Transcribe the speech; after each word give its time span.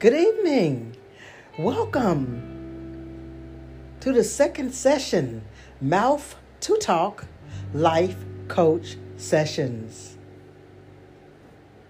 Good 0.00 0.12
evening. 0.12 0.96
Welcome 1.56 2.42
to 4.00 4.12
the 4.12 4.24
second 4.24 4.74
session 4.74 5.44
Mouth 5.80 6.36
to 6.60 6.76
Talk 6.78 7.26
Life 7.72 8.16
Coach 8.48 8.96
Sessions. 9.16 10.18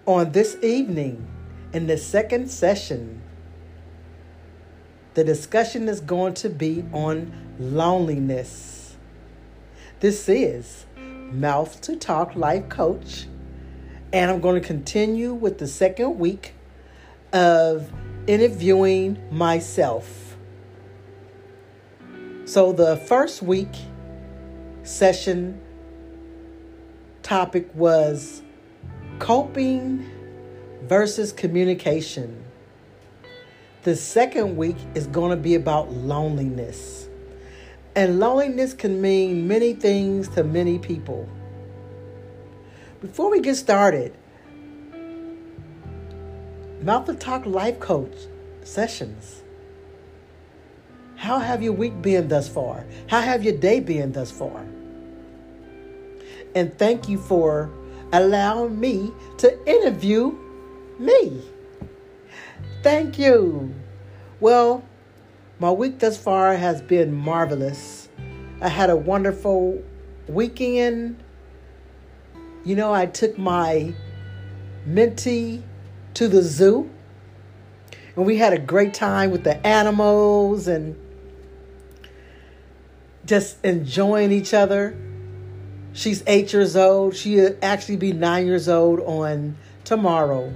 On 0.05 0.31
this 0.31 0.55
evening, 0.61 1.27
in 1.73 1.87
the 1.87 1.97
second 1.97 2.49
session, 2.49 3.21
the 5.15 5.23
discussion 5.23 5.89
is 5.89 5.99
going 5.99 6.35
to 6.35 6.49
be 6.49 6.85
on 6.93 7.33
loneliness. 7.59 8.95
This 9.99 10.29
is 10.29 10.85
Mouth 10.95 11.81
to 11.81 11.95
Talk 11.97 12.35
Life 12.35 12.69
Coach, 12.69 13.25
and 14.13 14.29
I'm 14.29 14.39
going 14.41 14.61
to 14.61 14.65
continue 14.65 15.33
with 15.33 15.57
the 15.57 15.67
second 15.67 16.19
week 16.19 16.53
of 17.35 17.91
interviewing 18.27 19.21
myself. 19.29 20.37
So, 22.45 22.71
the 22.71 22.95
first 22.95 23.41
week 23.41 23.75
session 24.83 25.59
topic 27.23 27.69
was 27.73 28.41
coping 29.19 30.09
versus 30.83 31.33
communication. 31.33 32.41
The 33.83 33.97
second 33.97 34.55
week 34.55 34.77
is 34.95 35.05
going 35.07 35.31
to 35.31 35.37
be 35.37 35.55
about 35.55 35.91
loneliness. 35.91 37.09
And 37.95 38.19
loneliness 38.19 38.73
can 38.73 39.01
mean 39.01 39.47
many 39.47 39.73
things 39.73 40.29
to 40.29 40.43
many 40.43 40.79
people. 40.79 41.27
Before 43.01 43.29
we 43.29 43.41
get 43.41 43.55
started, 43.55 44.15
Mouth 46.85 47.07
to 47.07 47.15
Talk 47.15 47.47
Life 47.47 47.79
Coach 47.79 48.13
sessions. 48.61 49.41
How 51.15 51.39
have 51.39 51.63
your 51.63 51.73
week 51.73 51.99
been 51.99 52.27
thus 52.27 52.47
far? 52.47 52.85
How 53.07 53.21
have 53.21 53.43
your 53.43 53.57
day 53.57 53.79
been 53.79 54.11
thus 54.11 54.29
far? 54.29 54.63
And 56.53 56.77
thank 56.77 57.09
you 57.09 57.17
for 57.17 57.71
allowing 58.13 58.79
me 58.79 59.11
to 59.39 59.67
interview 59.67 60.37
me. 60.99 61.41
Thank 62.83 63.17
you. 63.17 63.73
Well, 64.39 64.83
my 65.57 65.71
week 65.71 65.97
thus 65.97 66.19
far 66.19 66.53
has 66.55 66.83
been 66.83 67.11
marvelous. 67.11 68.09
I 68.61 68.69
had 68.69 68.91
a 68.91 68.95
wonderful 68.95 69.83
weekend. 70.27 71.17
You 72.63 72.75
know, 72.75 72.93
I 72.93 73.07
took 73.07 73.39
my 73.39 73.91
mentee 74.87 75.63
to 76.15 76.27
the 76.27 76.41
zoo 76.41 76.89
and 78.15 78.25
we 78.25 78.37
had 78.37 78.53
a 78.53 78.59
great 78.59 78.93
time 78.93 79.31
with 79.31 79.43
the 79.43 79.65
animals 79.67 80.67
and 80.67 80.95
just 83.25 83.63
enjoying 83.65 84.31
each 84.31 84.53
other. 84.53 84.97
She's 85.93 86.23
eight 86.27 86.53
years 86.53 86.75
old. 86.75 87.15
She'll 87.15 87.55
actually 87.61 87.97
be 87.97 88.13
nine 88.13 88.45
years 88.45 88.69
old 88.69 89.01
on 89.01 89.57
tomorrow. 89.83 90.53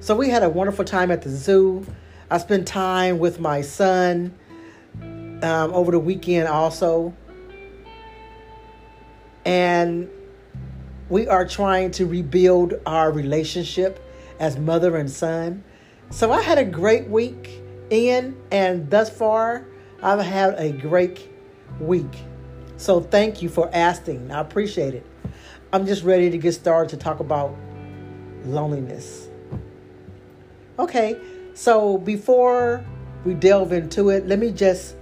So 0.00 0.14
we 0.14 0.28
had 0.28 0.42
a 0.42 0.48
wonderful 0.48 0.84
time 0.84 1.10
at 1.10 1.22
the 1.22 1.30
zoo. 1.30 1.86
I 2.30 2.38
spent 2.38 2.66
time 2.68 3.18
with 3.18 3.40
my 3.40 3.62
son 3.62 4.34
um, 5.00 5.72
over 5.74 5.92
the 5.92 5.98
weekend 5.98 6.48
also. 6.48 7.14
And 9.44 10.08
we 11.08 11.26
are 11.26 11.46
trying 11.46 11.90
to 11.92 12.06
rebuild 12.06 12.74
our 12.86 13.10
relationship 13.10 14.00
as 14.42 14.58
mother 14.58 14.96
and 14.96 15.08
son. 15.08 15.62
So 16.10 16.32
I 16.32 16.42
had 16.42 16.58
a 16.58 16.64
great 16.64 17.08
week 17.08 17.62
in, 17.88 18.36
and 18.50 18.90
thus 18.90 19.08
far, 19.08 19.64
I've 20.02 20.20
had 20.20 20.56
a 20.58 20.72
great 20.72 21.30
week. 21.80 22.12
So 22.76 23.00
thank 23.00 23.40
you 23.40 23.48
for 23.48 23.70
asking. 23.72 24.32
I 24.32 24.40
appreciate 24.40 24.94
it. 24.94 25.06
I'm 25.72 25.86
just 25.86 26.02
ready 26.02 26.28
to 26.28 26.36
get 26.36 26.52
started 26.52 26.90
to 26.90 26.96
talk 26.96 27.20
about 27.20 27.56
loneliness. 28.44 29.28
Okay, 30.78 31.16
so 31.54 31.98
before 31.98 32.84
we 33.24 33.34
delve 33.34 33.72
into 33.72 34.10
it, 34.10 34.26
let 34.26 34.40
me 34.40 34.50
just 34.50 34.96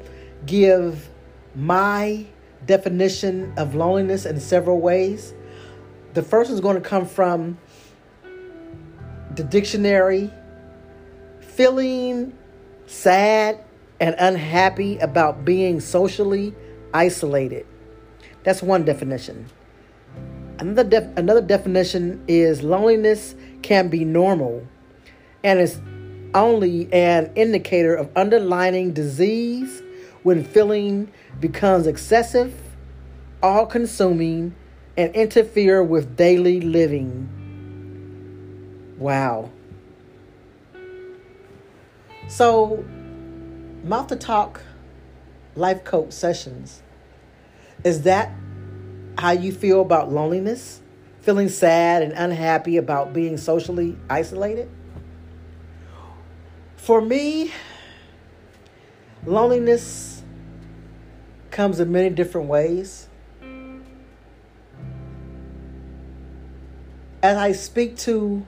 give 0.44 1.08
my 1.54 2.26
definition 2.66 3.54
of 3.56 3.74
loneliness 3.74 4.26
in 4.26 4.38
several 4.38 4.80
ways. 4.80 5.32
The 6.12 6.22
first 6.22 6.50
is 6.50 6.60
going 6.60 6.74
to 6.74 6.86
come 6.86 7.06
from 7.06 7.56
the 9.34 9.44
dictionary 9.44 10.30
feeling 11.40 12.36
sad 12.86 13.62
and 14.00 14.14
unhappy 14.18 14.98
about 14.98 15.44
being 15.44 15.80
socially 15.80 16.54
isolated. 16.92 17.66
That's 18.42 18.62
one 18.62 18.84
definition. 18.84 19.46
Another, 20.58 20.84
def- 20.84 21.16
another 21.16 21.40
definition 21.42 22.22
is 22.26 22.62
loneliness 22.62 23.34
can 23.62 23.88
be 23.88 24.04
normal 24.04 24.66
and 25.44 25.60
is 25.60 25.80
only 26.34 26.92
an 26.92 27.32
indicator 27.34 27.94
of 27.94 28.10
underlying 28.16 28.92
disease 28.92 29.82
when 30.22 30.44
feeling 30.44 31.10
becomes 31.40 31.86
excessive, 31.86 32.54
all 33.42 33.66
consuming, 33.66 34.54
and 34.96 35.14
interfere 35.14 35.82
with 35.82 36.16
daily 36.16 36.60
living. 36.60 37.39
Wow. 39.00 39.50
So, 42.28 42.84
mouth 43.82 44.08
to 44.08 44.16
talk 44.16 44.60
life 45.56 45.84
coach 45.84 46.12
sessions. 46.12 46.82
Is 47.82 48.02
that 48.02 48.30
how 49.16 49.30
you 49.30 49.52
feel 49.52 49.80
about 49.80 50.12
loneliness? 50.12 50.82
Feeling 51.22 51.48
sad 51.48 52.02
and 52.02 52.12
unhappy 52.12 52.76
about 52.76 53.14
being 53.14 53.38
socially 53.38 53.96
isolated? 54.10 54.68
For 56.76 57.00
me, 57.00 57.52
loneliness 59.24 60.22
comes 61.50 61.80
in 61.80 61.90
many 61.90 62.10
different 62.10 62.48
ways. 62.48 63.08
As 67.22 67.36
I 67.38 67.52
speak 67.52 67.96
to 67.98 68.46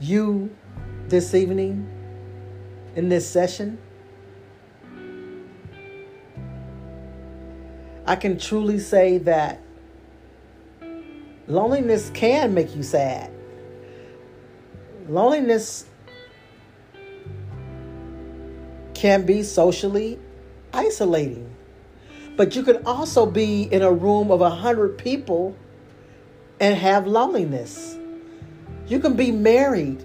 you 0.00 0.54
this 1.08 1.34
evening 1.34 1.88
in 2.94 3.08
this 3.08 3.28
session, 3.28 3.78
I 8.06 8.16
can 8.16 8.38
truly 8.38 8.78
say 8.78 9.18
that 9.18 9.60
loneliness 11.46 12.10
can 12.14 12.54
make 12.54 12.74
you 12.74 12.82
sad. 12.82 13.30
Loneliness 15.08 15.84
can 18.94 19.26
be 19.26 19.42
socially 19.42 20.18
isolating. 20.72 21.54
But 22.36 22.54
you 22.54 22.62
can 22.62 22.86
also 22.86 23.26
be 23.26 23.64
in 23.64 23.82
a 23.82 23.92
room 23.92 24.30
of 24.30 24.40
a 24.40 24.50
hundred 24.50 24.96
people 24.96 25.56
and 26.60 26.76
have 26.76 27.06
loneliness. 27.06 27.97
You 28.88 29.00
can 29.00 29.14
be 29.14 29.30
married 29.30 30.02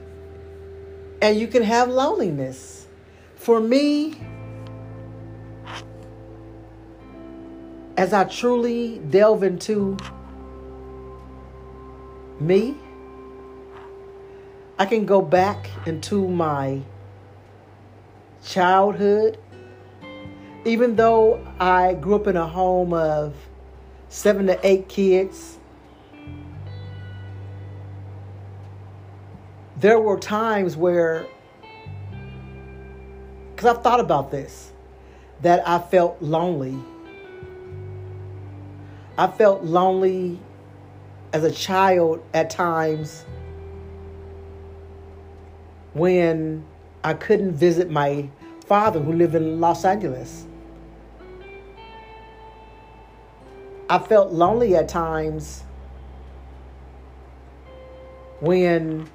and 1.22 1.40
you 1.40 1.48
can 1.48 1.64
have 1.64 1.88
loneliness. 1.88 2.86
For 3.36 3.62
me, 3.62 4.16
as 7.96 8.12
I 8.12 8.26
truly 8.26 9.00
delve 9.10 9.44
into 9.44 9.96
me, 12.42 12.76
I 14.78 14.86
can 14.86 15.06
go 15.06 15.22
back 15.22 15.70
into 15.86 16.28
my 16.28 16.82
childhood. 18.44 19.38
Even 20.66 20.98
though 20.98 21.46
I 21.58 21.94
grew 21.94 22.16
up 22.16 22.28
in 22.28 22.36
a 22.36 22.48
home 22.48 22.94
of 22.94 23.34
seven 24.10 24.48
to 24.48 24.60
eight 24.68 24.90
kids, 24.90 25.58
there 29.78 30.00
were 30.00 30.20
times 30.20 30.78
where, 30.78 31.26
because 33.56 33.76
I've 33.76 33.84
thought 33.84 34.00
about 34.00 34.32
this, 34.32 34.72
that 35.42 35.68
I 35.68 35.80
felt 35.80 36.22
lonely. 36.22 36.78
I 39.18 39.28
felt 39.28 39.64
lonely 39.64 40.40
as 41.34 41.44
a 41.44 41.52
child 41.52 42.24
at 42.34 42.50
times 42.50 43.26
when 45.94 46.66
I 47.04 47.14
couldn't 47.14 47.54
visit 47.54 47.90
my 47.90 48.30
father 48.66 49.00
who 49.00 49.14
lived 49.14 49.36
in 49.36 49.60
Los 49.60 49.86
Angeles. 49.86 50.46
I 53.90 54.00
felt 54.00 54.32
lonely 54.32 54.76
at 54.76 54.88
times 54.88 55.64
when 58.40 59.10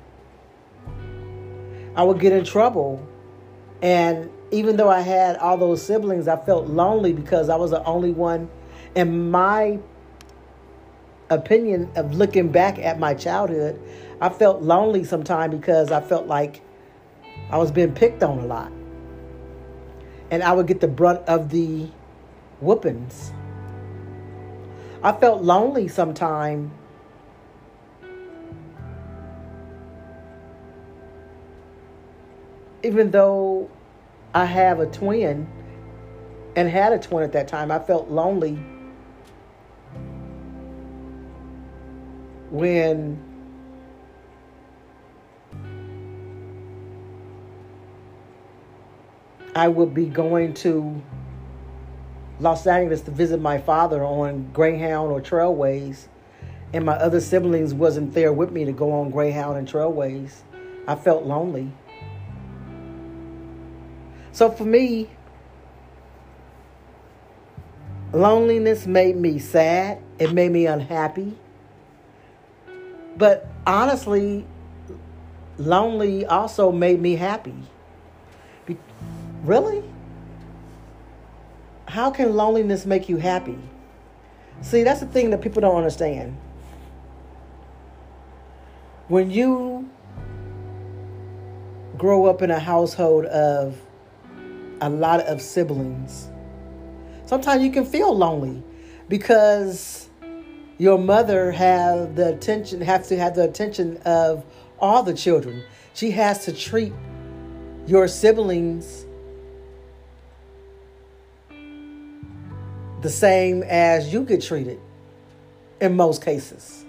I 1.98 2.04
would 2.04 2.20
get 2.20 2.32
in 2.32 2.44
trouble. 2.44 3.04
And 3.82 4.30
even 4.52 4.76
though 4.76 4.88
I 4.88 5.00
had 5.00 5.36
all 5.36 5.58
those 5.58 5.82
siblings, 5.82 6.28
I 6.28 6.36
felt 6.36 6.68
lonely 6.68 7.12
because 7.12 7.48
I 7.48 7.56
was 7.56 7.72
the 7.72 7.82
only 7.82 8.12
one. 8.12 8.48
In 8.94 9.32
my 9.32 9.80
opinion 11.28 11.90
of 11.96 12.14
looking 12.14 12.52
back 12.52 12.78
at 12.78 13.00
my 13.00 13.14
childhood, 13.14 13.80
I 14.20 14.28
felt 14.28 14.62
lonely 14.62 15.02
sometimes 15.02 15.56
because 15.56 15.90
I 15.90 16.00
felt 16.00 16.28
like 16.28 16.62
I 17.50 17.58
was 17.58 17.72
being 17.72 17.92
picked 17.92 18.22
on 18.22 18.38
a 18.38 18.46
lot. 18.46 18.70
And 20.30 20.44
I 20.44 20.52
would 20.52 20.68
get 20.68 20.80
the 20.80 20.88
brunt 20.88 21.20
of 21.26 21.50
the 21.50 21.88
whoopings. 22.60 23.32
I 25.02 25.10
felt 25.10 25.42
lonely 25.42 25.88
sometimes 25.88 26.70
even 32.82 33.10
though 33.10 33.70
I 34.34 34.44
have 34.44 34.80
a 34.80 34.86
twin 34.86 35.48
and 36.54 36.68
had 36.68 36.92
a 36.92 36.98
twin 36.98 37.24
at 37.24 37.32
that 37.32 37.48
time, 37.48 37.70
I 37.70 37.78
felt 37.78 38.10
lonely 38.10 38.58
when 42.50 43.22
I 49.54 49.68
would 49.68 49.92
be 49.92 50.06
going 50.06 50.54
to 50.54 51.02
Los 52.38 52.66
Angeles 52.66 53.00
to 53.02 53.10
visit 53.10 53.40
my 53.40 53.58
father 53.58 54.04
on 54.04 54.50
Greyhound 54.52 55.10
or 55.10 55.20
Trailways, 55.20 56.06
and 56.72 56.84
my 56.84 56.94
other 56.94 57.20
siblings 57.20 57.74
wasn't 57.74 58.14
there 58.14 58.32
with 58.32 58.52
me 58.52 58.64
to 58.64 58.72
go 58.72 58.92
on 58.92 59.10
Greyhound 59.10 59.58
and 59.58 59.66
Trailways. 59.66 60.42
I 60.86 60.94
felt 60.94 61.24
lonely. 61.24 61.72
So 64.38 64.52
for 64.52 64.64
me, 64.64 65.10
loneliness 68.12 68.86
made 68.86 69.16
me 69.16 69.40
sad. 69.40 69.98
It 70.20 70.32
made 70.32 70.52
me 70.52 70.66
unhappy. 70.66 71.36
But 73.16 73.48
honestly, 73.66 74.46
lonely 75.56 76.24
also 76.24 76.70
made 76.70 77.00
me 77.00 77.16
happy. 77.16 77.56
Be- 78.64 78.78
really? 79.42 79.82
How 81.88 82.12
can 82.12 82.36
loneliness 82.36 82.86
make 82.86 83.08
you 83.08 83.16
happy? 83.16 83.58
See, 84.60 84.84
that's 84.84 85.00
the 85.00 85.06
thing 85.06 85.30
that 85.30 85.40
people 85.40 85.62
don't 85.62 85.78
understand. 85.78 86.38
When 89.08 89.32
you 89.32 89.90
grow 91.96 92.26
up 92.26 92.40
in 92.40 92.52
a 92.52 92.60
household 92.60 93.24
of 93.24 93.76
a 94.80 94.88
lot 94.88 95.20
of 95.20 95.40
siblings. 95.40 96.28
Sometimes 97.26 97.62
you 97.62 97.70
can 97.70 97.84
feel 97.84 98.16
lonely 98.16 98.62
because 99.08 100.08
your 100.78 100.98
mother 100.98 101.50
have 101.50 102.14
the 102.14 102.34
attention 102.34 102.80
has 102.80 103.08
to 103.08 103.18
have 103.18 103.34
the 103.34 103.44
attention 103.44 103.96
of 104.04 104.44
all 104.78 105.02
the 105.02 105.14
children. 105.14 105.64
She 105.94 106.12
has 106.12 106.44
to 106.44 106.52
treat 106.52 106.92
your 107.86 108.06
siblings 108.06 109.04
the 113.00 113.10
same 113.10 113.62
as 113.64 114.12
you 114.12 114.22
get 114.24 114.42
treated 114.42 114.80
in 115.80 115.96
most 115.96 116.24
cases. 116.24 116.84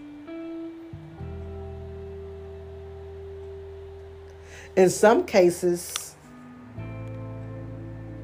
In 4.75 4.89
some 4.89 5.25
cases, 5.25 6.15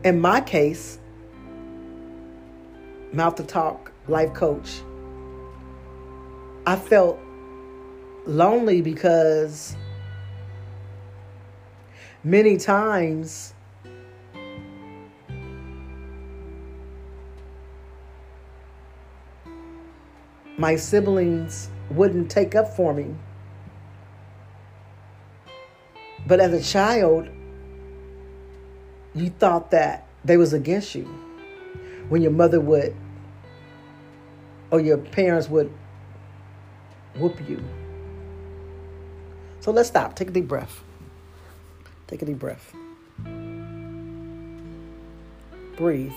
in 0.06 0.22
my 0.22 0.40
case, 0.40 1.00
mouth 3.12 3.34
to 3.34 3.44
talk 3.44 3.92
life 4.08 4.32
coach, 4.36 4.82
I 6.68 6.76
felt 6.76 7.20
lonely 8.28 8.82
because 8.82 9.76
many 12.24 12.58
times 12.58 13.56
my 20.60 20.76
siblings 20.76 21.70
wouldn't 21.90 22.30
take 22.30 22.54
up 22.54 22.76
for 22.76 22.94
me. 22.94 23.16
But 26.28 26.40
as 26.40 26.54
a 26.54 26.62
child, 26.62 27.28
you 29.16 29.30
thought 29.30 29.72
that 29.72 30.08
they 30.24 30.38
was 30.38 30.54
against 30.54 30.94
you 30.94 31.06
when 32.10 32.22
your 32.22 32.32
mother 32.32 32.60
would 32.60 32.96
or 34.72 34.80
your 34.80 34.98
parents 34.98 35.50
would 35.50 35.72
whoop 37.16 37.40
you. 37.48 37.64
So 39.62 39.72
let's 39.72 39.90
stop. 39.90 40.16
Take 40.16 40.30
a 40.30 40.32
deep 40.32 40.48
breath. 40.48 40.84
Take 42.08 42.22
a 42.22 42.26
deep 42.26 42.38
breath. 42.38 42.74
Breathe. 45.78 46.14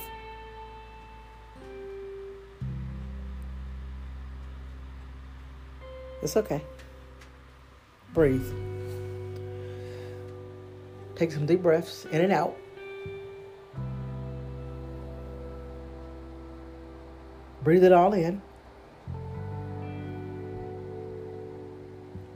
It's 6.21 6.37
okay. 6.37 6.63
Breathe. 8.13 8.45
Take 11.15 11.33
some 11.33 11.47
deep 11.47 11.63
breaths 11.63 12.05
in 12.07 12.21
and 12.21 12.33
out. 12.33 12.57
Breathe 17.63 17.85
it 17.85 17.93
all 17.93 18.13
in. 18.13 18.41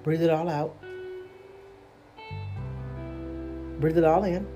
Breathe 0.03 0.23
it 0.23 0.31
all 0.31 0.49
out. 0.49 0.77
Breathe 3.81 3.99
it 3.99 4.05
all 4.05 4.25
in. 4.25 4.47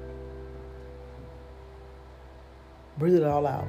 Breathe 2.99 3.15
it 3.15 3.23
all 3.25 3.47
out. 3.47 3.69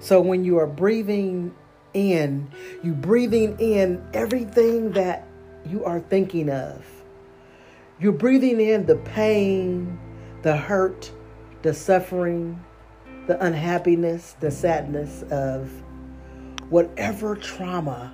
So 0.00 0.20
when 0.20 0.44
you 0.44 0.58
are 0.58 0.66
breathing 0.66 1.54
in, 1.94 2.50
you 2.82 2.92
breathing 2.92 3.58
in 3.58 4.06
everything 4.14 4.92
that 4.92 5.26
you 5.66 5.84
are 5.84 6.00
thinking 6.00 6.50
of. 6.50 6.84
You're 7.98 8.12
breathing 8.12 8.60
in 8.60 8.86
the 8.86 8.96
pain, 8.96 9.98
the 10.42 10.56
hurt, 10.56 11.10
the 11.62 11.74
suffering, 11.74 12.64
the 13.28 13.44
unhappiness, 13.44 14.34
the 14.40 14.50
sadness 14.50 15.22
of 15.30 15.70
whatever 16.70 17.36
trauma 17.36 18.12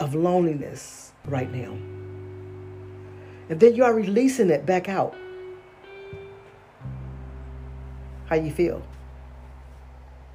of 0.00 0.16
loneliness 0.16 1.12
right 1.24 1.52
now. 1.52 1.70
And 3.48 3.60
then 3.60 3.76
you 3.76 3.84
are 3.84 3.94
releasing 3.94 4.50
it 4.50 4.66
back 4.66 4.88
out. 4.88 5.14
How 8.26 8.34
you 8.34 8.50
feel? 8.50 8.82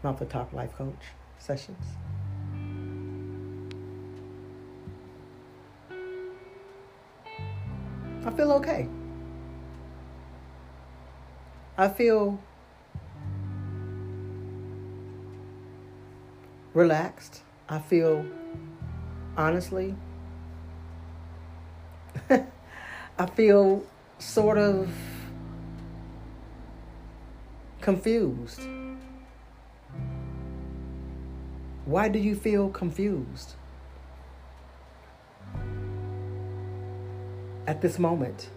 Mouth 0.01 0.19
to 0.19 0.25
Talk 0.25 0.53
Life 0.53 0.73
Coach 0.77 0.95
sessions. 1.37 1.85
I 8.25 8.31
feel 8.31 8.53
okay. 8.53 8.87
I 11.77 11.89
feel 11.89 12.39
relaxed. 16.75 17.41
I 17.67 17.79
feel, 17.79 18.23
honestly, 19.35 19.95
I 22.29 23.25
feel 23.33 23.83
sort 24.19 24.59
of 24.59 24.91
confused. 27.81 28.61
Why 31.85 32.07
do 32.09 32.19
you 32.19 32.35
feel 32.35 32.69
confused 32.69 33.53
at 37.67 37.81
this 37.81 37.97
moment? 37.97 38.49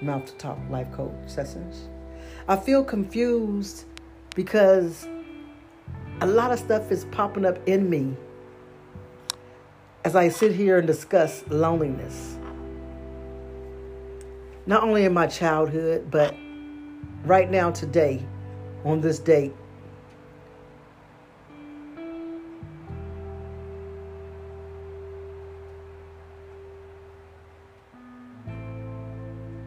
Mouth 0.00 0.26
to 0.26 0.32
Talk 0.34 0.58
Life 0.70 0.90
Coach 0.92 1.12
sessions. 1.26 1.88
I 2.46 2.56
feel 2.56 2.84
confused 2.84 3.84
because 4.34 5.06
a 6.20 6.26
lot 6.26 6.50
of 6.50 6.58
stuff 6.58 6.90
is 6.90 7.04
popping 7.06 7.44
up 7.44 7.56
in 7.68 7.88
me 7.88 8.16
as 10.04 10.16
I 10.16 10.28
sit 10.28 10.52
here 10.52 10.78
and 10.78 10.86
discuss 10.86 11.44
loneliness. 11.48 12.36
Not 14.66 14.82
only 14.82 15.04
in 15.04 15.14
my 15.14 15.26
childhood, 15.26 16.10
but 16.10 16.34
right 17.24 17.48
now, 17.50 17.70
today, 17.70 18.24
on 18.84 19.00
this 19.00 19.18
date. 19.18 19.54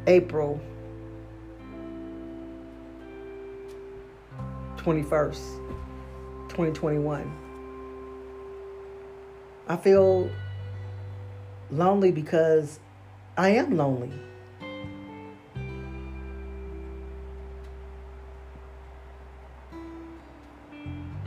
April 0.07 0.59
21st, 4.77 5.80
2021. 6.51 7.31
I 9.67 9.77
feel 9.77 10.29
lonely 11.69 12.11
because 12.11 12.79
I 13.37 13.49
am 13.49 13.77
lonely. 13.77 14.11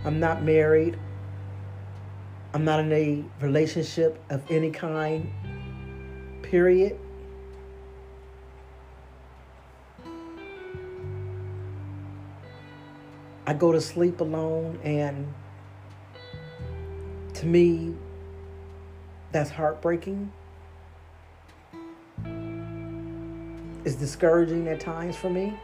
I'm 0.05 0.21
not 0.21 0.43
married. 0.43 0.99
I'm 2.53 2.67
not 2.67 2.81
in 2.81 2.93
a 2.93 3.25
relationship 3.41 4.23
of 4.29 4.43
any 4.51 4.71
kind, 4.71 5.33
period. 6.43 7.01
I 13.47 13.53
go 13.53 13.73
to 13.73 13.81
sleep 13.81 14.21
alone, 14.21 14.79
and 14.83 15.33
to 17.35 17.47
me, 17.47 17.95
that's 19.33 19.51
heartbreaking. 19.51 20.33
It's 23.85 23.97
discouraging 23.97 24.69
at 24.69 24.81
times 24.81 25.15
for 25.17 25.29
me. 25.29 25.59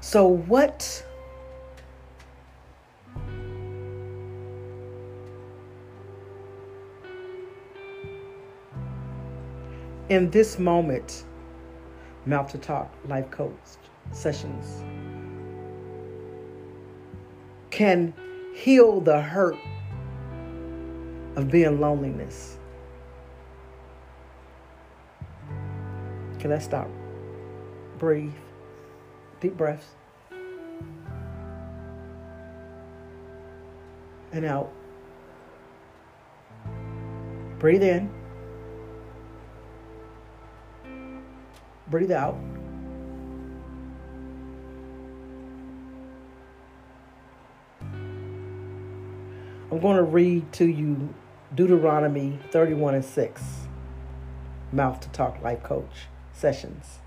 So, 0.00 0.28
what 0.28 1.04
in 10.08 10.30
this 10.30 10.60
moment, 10.60 11.24
Mouth 12.26 12.50
to 12.50 12.58
Talk 12.58 12.92
Life 13.08 13.30
Coach 13.30 13.54
sessions 14.10 14.82
can 17.70 18.12
heal 18.54 19.00
the 19.00 19.20
hurt 19.20 19.56
of 21.36 21.50
being 21.50 21.80
loneliness. 21.80 22.58
Okay, 26.34 26.48
let's 26.48 26.64
stop. 26.64 26.88
Breathe. 27.98 28.32
Deep 29.40 29.56
breaths. 29.56 29.86
And 34.32 34.44
out. 34.44 34.72
Breathe 37.58 37.82
in. 37.82 38.10
Breathe 41.88 42.10
out. 42.10 42.36
I'm 49.70 49.80
going 49.80 49.96
to 49.96 50.02
read 50.02 50.52
to 50.54 50.64
you 50.64 51.14
Deuteronomy 51.54 52.38
31 52.50 52.94
and 52.94 53.04
6, 53.04 53.42
Mouth 54.72 55.00
to 55.00 55.08
Talk 55.10 55.42
Life 55.42 55.62
Coach 55.62 56.06
sessions. 56.32 56.98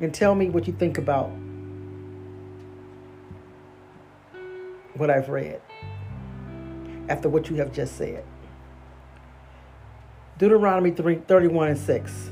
And 0.00 0.14
tell 0.14 0.34
me 0.34 0.48
what 0.48 0.66
you 0.66 0.72
think 0.72 0.96
about 0.96 1.30
what 4.94 5.10
I've 5.10 5.28
read 5.28 5.60
after 7.08 7.28
what 7.28 7.50
you 7.50 7.56
have 7.56 7.72
just 7.72 7.96
said. 7.96 8.24
Deuteronomy 10.38 10.92
3, 10.92 11.16
31 11.26 11.68
and 11.68 11.78
6. 11.78 12.30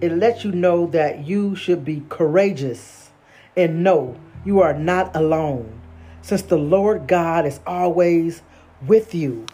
It 0.00 0.12
lets 0.12 0.44
you 0.44 0.52
know 0.52 0.86
that 0.88 1.26
you 1.26 1.56
should 1.56 1.84
be 1.84 2.04
courageous 2.08 3.10
and 3.56 3.82
know 3.82 4.16
you 4.44 4.60
are 4.60 4.72
not 4.72 5.16
alone, 5.16 5.80
since 6.22 6.42
the 6.42 6.56
Lord 6.56 7.08
God 7.08 7.44
is 7.44 7.58
always 7.66 8.42
with 8.86 9.12
you. 9.12 9.44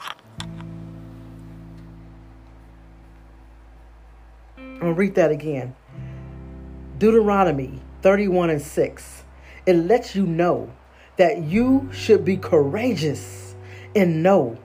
I'm 4.58 4.80
going 4.80 4.94
to 4.94 5.00
read 5.00 5.14
that 5.14 5.30
again. 5.30 5.74
Deuteronomy 6.98 7.80
31 8.02 8.50
and 8.50 8.60
6. 8.60 9.22
It 9.64 9.76
lets 9.76 10.14
you 10.14 10.26
know 10.26 10.70
that 11.16 11.42
you 11.42 11.88
should 11.90 12.22
be 12.22 12.36
courageous 12.36 13.54
and 13.96 14.22
know 14.22 14.58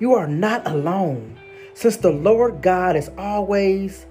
you 0.00 0.14
are 0.14 0.26
not 0.26 0.66
alone, 0.66 1.38
since 1.74 1.98
the 1.98 2.10
Lord 2.10 2.62
God 2.62 2.96
is 2.96 3.10
always 3.16 4.06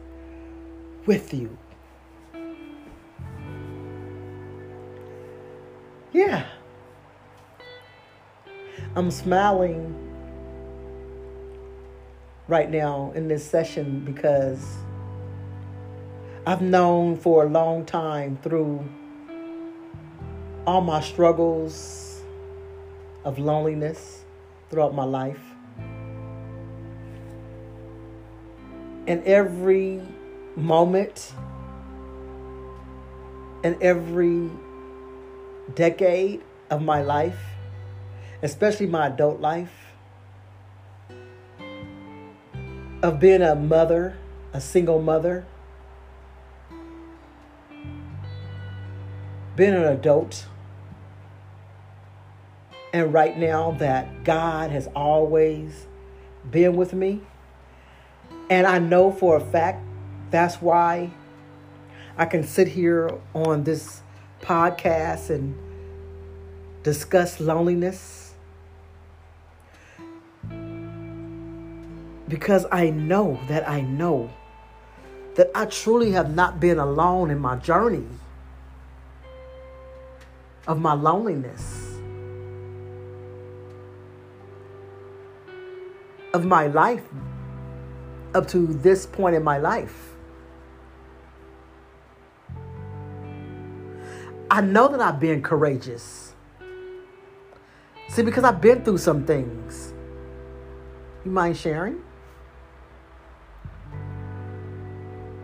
with 1.06 1.34
you. 1.34 1.58
Yeah. 6.12 6.46
I'm 8.96 9.12
smiling 9.12 9.96
right 12.48 12.70
now 12.70 13.12
in 13.14 13.28
this 13.28 13.46
session 13.46 14.00
because 14.04 14.78
I've 16.48 16.62
known 16.62 17.16
for 17.16 17.44
a 17.44 17.50
long 17.50 17.86
time 17.86 18.40
through 18.42 18.84
all 20.66 20.82
my 20.82 21.00
struggles 21.00 22.22
of 23.24 23.38
loneliness 23.38 24.24
throughout 24.70 24.96
my 24.96 25.04
life. 25.04 25.42
And 29.08 29.24
every 29.26 30.02
moment 30.56 31.34
and 33.64 33.82
every 33.82 34.50
decade 35.76 36.42
of 36.70 36.82
my 36.82 37.02
life, 37.02 37.40
especially 38.42 38.88
my 38.88 39.08
adult 39.08 39.40
life, 39.40 39.94
of 43.02 43.20
being 43.20 43.42
a 43.42 43.56
mother, 43.56 44.18
a 44.54 44.62
single 44.62 45.02
mother, 45.02 45.46
being 49.56 49.74
an 49.74 49.84
adult, 49.84 50.48
and 52.94 53.14
right 53.14 53.38
now 53.38 53.72
that 53.72 54.24
God 54.24 54.72
has 54.72 54.88
always 54.96 55.88
been 56.50 56.76
with 56.76 56.94
me. 56.94 57.22
And 58.50 58.66
I 58.66 58.80
know 58.80 59.12
for 59.12 59.38
a 59.38 59.40
fact 59.40 59.84
that's 60.32 60.62
why 60.62 61.12
I 62.18 62.26
can 62.26 62.44
sit 62.44 62.68
here 62.68 63.10
on 63.34 63.64
this 63.64 64.02
podcast 64.42 65.30
and 65.30 65.56
discuss 66.84 67.40
loneliness. 67.40 68.34
Because 72.28 72.66
I 72.72 72.90
know 72.90 73.40
that 73.48 73.68
I 73.68 73.82
know 73.82 74.30
that 75.36 75.50
I 75.56 75.66
truly 75.66 76.12
have 76.12 76.36
not 76.36 76.60
been 76.60 76.78
alone 76.78 77.32
in 77.32 77.40
my 77.40 77.56
journey 77.56 78.06
of 80.68 80.80
my 80.80 80.94
loneliness, 80.94 81.96
of 86.34 86.46
my 86.46 86.68
life 86.68 87.04
up 88.36 88.48
to 88.50 88.68
this 88.68 89.06
point 89.06 89.36
in 89.36 89.44
my 89.44 89.58
life. 89.58 90.14
I 94.52 94.62
know 94.62 94.88
that 94.88 95.00
I've 95.00 95.20
been 95.20 95.44
courageous. 95.44 96.34
See, 98.08 98.24
because 98.24 98.44
I've 98.44 98.60
been 98.60 98.84
through 98.84 98.98
some 98.98 99.24
things. 99.24 99.94
You 101.24 101.30
mind 101.30 101.56
sharing? 101.56 102.02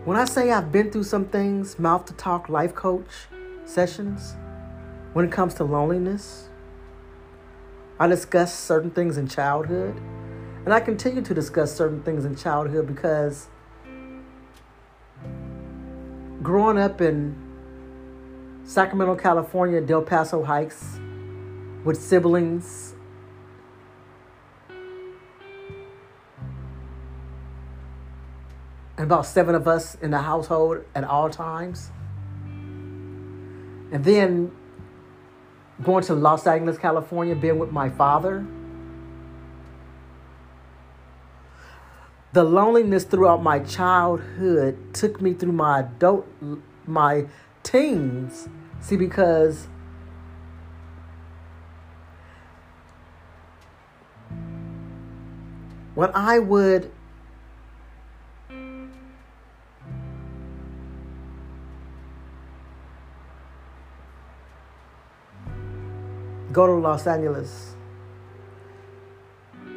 When 0.04 0.16
I 0.16 0.24
say 0.24 0.50
I've 0.50 0.72
been 0.72 0.90
through 0.90 1.04
some 1.04 1.26
things, 1.26 1.78
mouth 1.78 2.06
to 2.06 2.14
talk 2.14 2.48
life 2.48 2.74
coach 2.74 3.28
sessions, 3.64 4.34
when 5.12 5.24
it 5.24 5.32
comes 5.32 5.54
to 5.54 5.64
loneliness, 5.64 6.48
I 8.00 8.08
discuss 8.08 8.52
certain 8.52 8.90
things 8.90 9.16
in 9.16 9.28
childhood. 9.28 9.96
And 10.64 10.74
I 10.74 10.80
continue 10.80 11.22
to 11.22 11.32
discuss 11.32 11.72
certain 11.72 12.02
things 12.02 12.24
in 12.24 12.34
childhood 12.34 12.88
because 12.88 13.46
growing 16.42 16.78
up 16.78 17.00
in 17.00 17.45
Sacramento, 18.66 19.14
California, 19.14 19.80
Del 19.80 20.02
Paso 20.02 20.42
Heights 20.42 20.98
with 21.84 22.00
siblings. 22.00 22.94
And 28.98 29.04
about 29.04 29.26
seven 29.26 29.54
of 29.54 29.68
us 29.68 29.94
in 29.96 30.10
the 30.10 30.18
household 30.18 30.84
at 30.94 31.04
all 31.04 31.30
times. 31.30 31.90
And 33.92 34.04
then 34.04 34.50
going 35.82 36.02
to 36.04 36.14
Los 36.14 36.46
Angeles, 36.46 36.76
California, 36.76 37.36
being 37.36 37.58
with 37.58 37.70
my 37.70 37.88
father. 37.88 38.44
the 42.36 42.44
loneliness 42.44 43.04
throughout 43.04 43.42
my 43.42 43.58
childhood 43.60 44.76
took 44.92 45.22
me 45.22 45.32
through 45.32 45.52
my 45.52 45.80
adult 45.80 46.26
my 46.86 47.24
teens. 47.66 48.48
See, 48.80 48.96
because 48.96 49.66
when 55.94 56.10
I 56.14 56.38
would 56.38 56.92
go 66.52 66.66
to 66.66 66.72
Los 66.72 67.06
Angeles, 67.06 67.74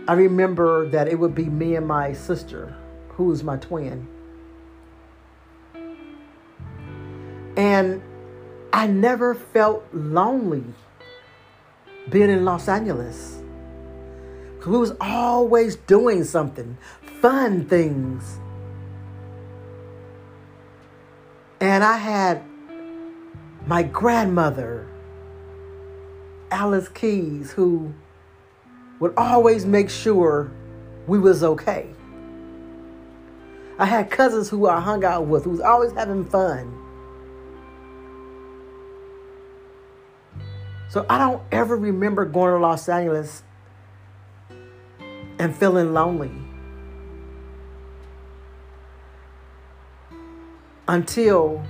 I 0.08 0.14
remember 0.14 0.88
that 0.90 1.08
it 1.08 1.18
would 1.18 1.34
be 1.34 1.46
me 1.46 1.76
and 1.76 1.88
my 1.88 2.14
sister, 2.14 2.76
who 3.10 3.32
is 3.32 3.44
my 3.44 3.58
twin. 3.58 4.08
And 7.60 8.02
I 8.72 8.88
never 8.88 9.36
felt 9.36 9.84
lonely 9.92 10.64
being 12.10 12.30
in 12.30 12.46
Los 12.46 12.70
Angeles. 12.70 13.42
Because 14.56 14.68
we 14.68 14.78
was 14.78 14.94
always 15.02 15.76
doing 15.76 16.24
something, 16.24 16.78
fun 17.22 17.66
things. 17.66 18.40
And 21.60 21.84
I 21.84 21.98
had 21.98 22.42
my 23.68 23.84
grandmother, 23.84 24.88
Alice 26.52 26.88
Keys, 26.88 27.52
who 27.52 27.94
would 29.02 29.14
always 29.18 29.66
make 29.66 29.90
sure 29.90 30.50
we 31.08 31.20
was 31.20 31.44
okay. 31.44 31.90
I 33.78 33.86
had 33.86 34.10
cousins 34.10 34.48
who 34.48 34.66
I 34.70 34.80
hung 34.80 35.04
out 35.04 35.26
with 35.26 35.44
who 35.44 35.50
was 35.50 35.60
always 35.60 35.92
having 35.92 36.24
fun. 36.24 36.79
So 40.90 41.06
I 41.08 41.20
don't 41.20 41.44
ever 41.52 41.76
remember 41.76 42.26
going 42.26 42.52
to 42.52 42.60
Los 42.60 42.90
Angeles 42.90 43.44
and 45.38 45.56
feeling 45.56 45.94
lonely. 45.94 46.32
Until 50.88 51.64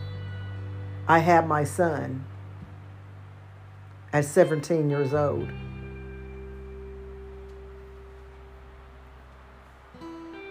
I 1.05 1.19
had 1.19 1.49
my 1.49 1.65
son 1.65 2.23
at 4.13 4.23
17 4.23 4.89
years 4.89 5.13
old. 5.13 5.49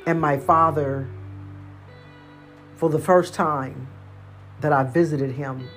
And 0.06 0.20
my 0.20 0.36
father, 0.36 1.08
for 2.76 2.90
the 2.90 2.98
first 2.98 3.32
time 3.32 3.88
that 4.60 4.74
I 4.74 4.82
visited 4.82 5.32
him, 5.32 5.68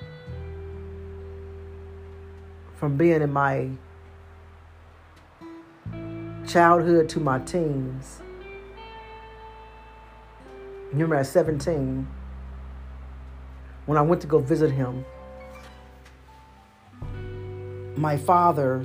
from 2.82 2.98
being 2.98 3.22
in 3.22 3.32
my 3.32 3.70
childhood 6.48 7.08
to 7.08 7.20
my 7.20 7.38
teens. 7.38 8.24
Remember 10.92 11.14
at 11.14 11.28
17, 11.28 12.08
when 13.86 13.98
I 14.00 14.02
went 14.02 14.20
to 14.22 14.28
go 14.28 14.40
visit 14.40 14.72
him, 14.72 15.06
my 17.96 18.18
father 18.18 18.84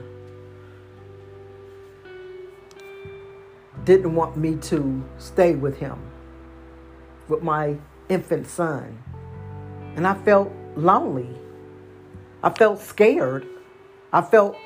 didn't 3.85 4.15
want 4.15 4.37
me 4.37 4.57
to 4.57 5.03
stay 5.17 5.55
with 5.55 5.79
him, 5.79 5.99
with 7.29 7.43
my 7.43 7.79
infant 8.11 8.47
son. 8.47 9.03
And 9.97 10.07
I 10.07 10.13
felt 10.23 10.53
lonely. 10.77 11.35
I 12.43 12.51
felt 12.51 12.79
scared. 12.83 13.47
I 14.13 14.23
felt 14.23 14.57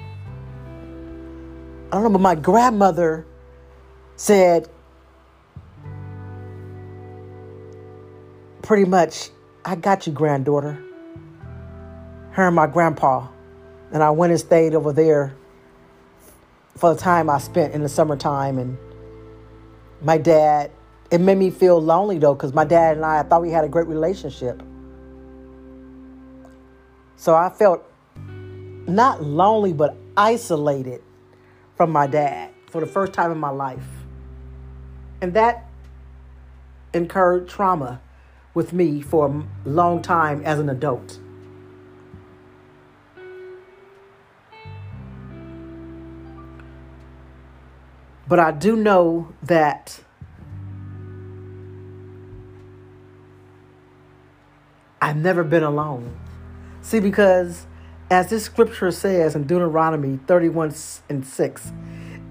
I 1.90 1.94
don't 1.94 2.04
know, 2.04 2.10
but 2.10 2.20
my 2.20 2.36
grandmother 2.36 3.26
said 4.14 4.68
pretty 8.62 8.84
much, 8.84 9.30
I 9.64 9.74
got 9.74 10.06
you, 10.06 10.12
granddaughter. 10.12 10.80
Her 12.30 12.46
and 12.46 12.54
my 12.54 12.68
grandpa. 12.68 13.26
And 13.90 14.04
I 14.04 14.10
went 14.10 14.30
and 14.30 14.38
stayed 14.38 14.76
over 14.76 14.92
there 14.92 15.34
for 16.76 16.94
the 16.94 17.00
time 17.00 17.28
I 17.28 17.38
spent 17.38 17.74
in 17.74 17.82
the 17.82 17.88
summertime. 17.88 18.56
And 18.58 18.78
my 20.00 20.16
dad, 20.16 20.70
it 21.10 21.20
made 21.20 21.38
me 21.38 21.50
feel 21.50 21.82
lonely 21.82 22.18
though, 22.18 22.34
because 22.34 22.54
my 22.54 22.64
dad 22.64 22.98
and 22.98 23.04
I, 23.04 23.18
I 23.18 23.22
thought 23.24 23.42
we 23.42 23.50
had 23.50 23.64
a 23.64 23.68
great 23.68 23.88
relationship. 23.88 24.62
So 27.16 27.34
I 27.34 27.50
felt 27.50 27.84
not 28.94 29.22
lonely, 29.22 29.72
but 29.72 29.96
isolated 30.16 31.02
from 31.76 31.90
my 31.90 32.06
dad 32.06 32.50
for 32.70 32.80
the 32.80 32.86
first 32.86 33.12
time 33.12 33.32
in 33.32 33.38
my 33.38 33.50
life. 33.50 33.86
And 35.20 35.34
that 35.34 35.66
incurred 36.92 37.48
trauma 37.48 38.00
with 38.54 38.72
me 38.72 39.00
for 39.00 39.28
a 39.28 39.68
long 39.68 40.02
time 40.02 40.42
as 40.44 40.58
an 40.58 40.68
adult. 40.68 41.18
But 48.28 48.38
I 48.38 48.52
do 48.52 48.76
know 48.76 49.32
that 49.42 50.04
I've 55.02 55.16
never 55.16 55.42
been 55.42 55.64
alone. 55.64 56.16
See, 56.82 57.00
because 57.00 57.66
as 58.10 58.28
this 58.28 58.44
scripture 58.44 58.90
says 58.90 59.36
in 59.36 59.44
Deuteronomy 59.44 60.18
31 60.26 60.74
and 61.08 61.24
6, 61.24 61.72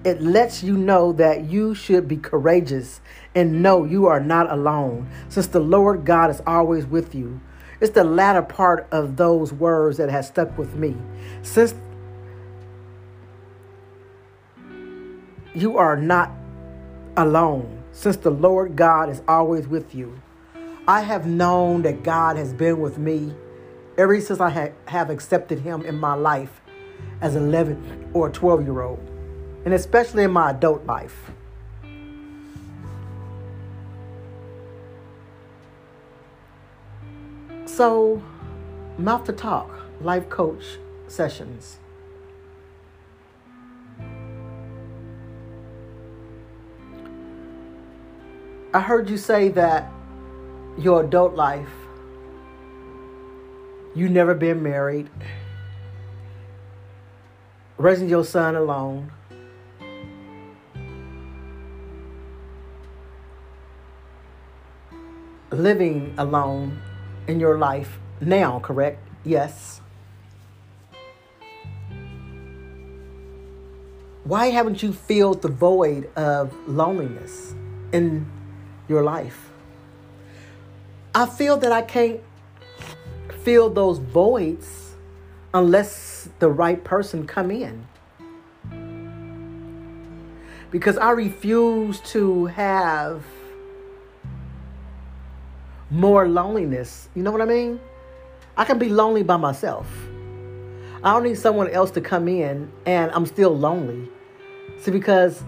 it 0.03 0.21
lets 0.21 0.61
you 0.61 0.77
know 0.77 1.13
that 1.13 1.45
you 1.45 1.73
should 1.73 2.07
be 2.07 2.17
courageous 2.17 2.99
and 3.33 3.61
know 3.61 3.85
you 3.85 4.05
are 4.05 4.19
not 4.19 4.51
alone, 4.51 5.09
since 5.29 5.47
the 5.47 5.59
Lord 5.59 6.05
God 6.05 6.29
is 6.29 6.41
always 6.45 6.85
with 6.85 7.15
you. 7.15 7.39
It's 7.79 7.91
the 7.91 8.03
latter 8.03 8.41
part 8.41 8.87
of 8.91 9.15
those 9.15 9.53
words 9.53 9.97
that 9.97 10.09
has 10.09 10.27
stuck 10.27 10.57
with 10.57 10.75
me. 10.75 10.97
Since 11.43 11.73
you 15.53 15.77
are 15.77 15.95
not 15.95 16.31
alone, 17.15 17.83
since 17.93 18.17
the 18.17 18.31
Lord 18.31 18.75
God 18.75 19.09
is 19.09 19.21
always 19.27 19.67
with 19.67 19.95
you. 19.95 20.21
I 20.87 21.01
have 21.01 21.25
known 21.25 21.83
that 21.83 22.03
God 22.03 22.35
has 22.35 22.53
been 22.53 22.81
with 22.81 22.97
me 22.97 23.33
ever 23.99 24.21
since 24.21 24.39
I 24.39 24.49
ha- 24.49 24.71
have 24.85 25.09
accepted 25.09 25.59
Him 25.59 25.85
in 25.85 25.99
my 25.99 26.13
life 26.13 26.62
as 27.21 27.35
an 27.35 27.43
11 27.49 28.12
or 28.13 28.29
12 28.29 28.63
year 28.63 28.81
old, 28.81 29.05
and 29.65 29.73
especially 29.73 30.23
in 30.23 30.31
my 30.31 30.51
adult 30.51 30.85
life. 30.85 31.31
So, 37.65 38.21
mouth 38.97 39.25
to 39.25 39.33
talk, 39.33 39.69
life 40.01 40.29
coach 40.29 40.63
sessions. 41.07 41.77
I 48.73 48.79
heard 48.79 49.09
you 49.09 49.17
say 49.17 49.49
that 49.49 49.91
your 50.77 51.03
adult 51.03 51.35
life 51.35 51.78
you 53.95 54.10
never 54.10 54.34
been 54.34 54.62
married, 54.62 55.10
raising 57.78 58.10
your 58.10 58.23
son 58.23 58.56
alone. 58.56 59.12
Living 65.52 66.13
alone 66.17 66.80
in 67.28 67.39
your 67.39 67.58
life 67.58 67.97
now, 68.21 68.60
correct? 68.60 68.99
Yes. 69.23 69.82
Why 74.23 74.52
haven't 74.52 74.84
you 74.84 74.93
filled 74.93 75.41
the 75.41 75.47
void 75.47 76.12
of 76.15 76.54
loneliness 76.67 77.56
in 77.91 78.30
your 78.88 79.02
life? 79.02 79.49
I 81.15 81.25
feel 81.25 81.58
that 81.58 81.71
I 81.71 81.82
can't 81.82 82.21
fill 83.43 83.69
those 83.69 83.99
voids 83.99 84.95
unless 85.54 86.30
the 86.39 86.49
right 86.49 86.84
person 86.84 87.25
come 87.25 87.52
in. 87.52 87.88
Because 90.71 90.97
I 90.97 91.12
refuse 91.12 91.99
to 92.12 92.45
have 92.47 93.23
more 95.89 96.28
loneliness. 96.28 97.10
You 97.15 97.23
know 97.23 97.32
what 97.32 97.41
I 97.41 97.45
mean? 97.45 97.80
I 98.56 98.65
can 98.65 98.78
be 98.78 98.89
lonely 98.89 99.23
by 99.23 99.38
myself. 99.38 99.88
I 101.04 101.13
don't 101.13 101.23
need 101.23 101.38
someone 101.38 101.69
else 101.69 101.91
to 101.91 102.02
come 102.02 102.28
in 102.28 102.71
and 102.86 103.10
I'm 103.12 103.25
still 103.25 103.58
lonely. 103.58 104.10
See, 104.80 104.91
because, 104.91 105.43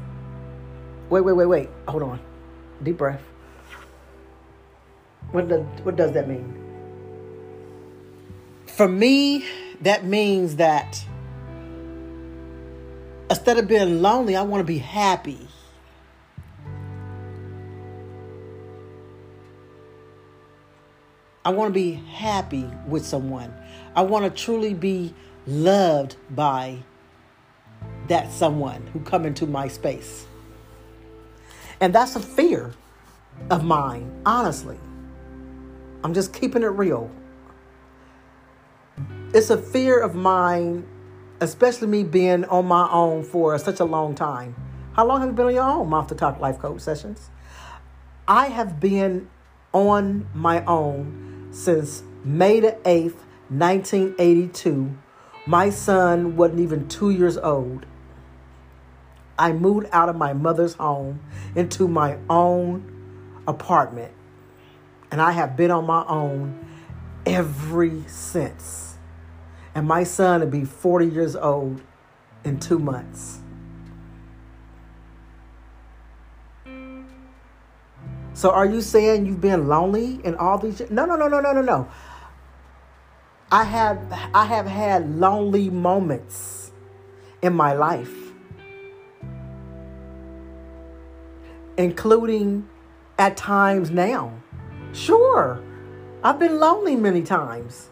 wait, 1.10 1.22
wait, 1.22 1.34
wait, 1.34 1.46
wait, 1.46 1.70
hold 1.88 2.04
on. 2.04 2.20
Deep 2.82 2.98
breath. 2.98 3.22
What 5.32 5.50
does, 5.50 5.62
what 5.84 5.96
does 5.96 6.12
that 6.14 6.28
mean? 6.28 6.61
For 8.82 8.88
me, 8.88 9.46
that 9.82 10.06
means 10.06 10.56
that 10.56 11.06
instead 13.30 13.60
of 13.60 13.68
being 13.68 14.02
lonely, 14.02 14.36
I 14.36 14.42
want 14.42 14.62
to 14.62 14.66
be 14.66 14.80
happy. 14.80 15.48
I 21.46 21.52
want 21.52 21.70
to 21.70 21.74
be 21.76 21.92
happy 21.92 22.68
with 22.88 23.06
someone. 23.06 23.54
I 23.96 24.02
want 24.02 24.26
to 24.26 24.32
truly 24.32 24.74
be 24.74 25.14
loved 25.46 26.16
by 26.32 26.80
that 28.08 28.32
someone 28.32 28.88
who 28.94 29.00
come 29.02 29.28
into 29.28 29.46
my 29.46 29.68
space. 29.68 30.26
And 31.80 31.94
that's 31.94 32.16
a 32.16 32.20
fear 32.20 32.74
of 33.52 33.64
mine, 33.64 34.12
honestly. 34.26 34.80
I'm 36.04 36.16
just 36.16 36.34
keeping 36.34 36.64
it 36.64 36.70
real. 36.70 37.12
It's 39.34 39.50
a 39.50 39.58
fear 39.58 39.98
of 39.98 40.14
mine, 40.14 40.86
especially 41.40 41.88
me 41.88 42.04
being 42.04 42.44
on 42.44 42.66
my 42.66 42.92
own 42.92 43.24
for 43.24 43.58
such 43.58 43.80
a 43.80 43.86
long 43.86 44.14
time. 44.14 44.58
How 44.92 45.06
long 45.06 45.22
have 45.22 45.30
you 45.30 45.34
been 45.34 45.46
on 45.46 45.54
your 45.54 45.64
own, 45.64 45.88
Mouth 45.88 46.08
to 46.08 46.16
Talk 46.16 46.42
Life 46.42 46.60
Coach 46.60 46.82
Sessions? 46.82 47.30
I 48.28 48.48
have 48.48 48.82
been 48.82 49.30
on 49.72 50.28
my 50.34 50.66
own 50.66 51.48
since 51.52 52.04
May 52.26 52.60
the 52.60 52.74
8th, 52.84 53.20
1982. 53.48 54.98
My 55.46 55.70
son 55.70 56.36
wasn't 56.36 56.60
even 56.60 56.90
two 56.90 57.12
years 57.12 57.38
old. 57.38 57.86
I 59.40 59.54
moved 59.54 59.88
out 59.94 60.10
of 60.10 60.18
my 60.18 60.34
mother's 60.34 60.74
home 60.74 61.22
into 61.56 61.88
my 61.88 62.18
own 62.30 63.42
apartment. 63.48 64.12
And 65.10 65.22
I 65.22 65.32
have 65.32 65.56
been 65.56 65.72
on 65.72 65.86
my 65.86 66.06
own 66.06 66.66
every 67.26 68.04
since. 68.08 68.91
And 69.74 69.88
my 69.88 70.04
son 70.04 70.42
will 70.42 70.48
be 70.48 70.66
40 70.66 71.08
years 71.08 71.36
old 71.36 71.82
in 72.44 72.60
two 72.60 72.80
months. 72.80 73.40
So 78.34 78.50
are 78.50 78.66
you 78.66 78.82
saying 78.82 79.26
you've 79.26 79.42
been 79.42 79.68
lonely 79.68 80.20
in 80.24 80.36
all 80.36 80.58
these 80.58 80.82
No, 80.90 81.06
no, 81.06 81.16
no, 81.16 81.28
no, 81.28 81.40
no, 81.40 81.54
no, 81.54 81.62
no. 81.62 81.88
I 83.52 83.66
have 83.66 84.00
I 84.34 84.46
have 84.46 84.66
had 84.66 85.20
lonely 85.20 85.70
moments 85.70 86.72
in 87.42 87.54
my 87.54 87.74
life. 87.74 88.22
including 91.78 92.68
at 93.18 93.38
times 93.38 93.92
now. 93.92 94.34
Sure, 94.94 95.62
I've 96.24 96.40
been 96.40 96.60
lonely 96.60 96.96
many 96.96 97.24
times. 97.24 97.90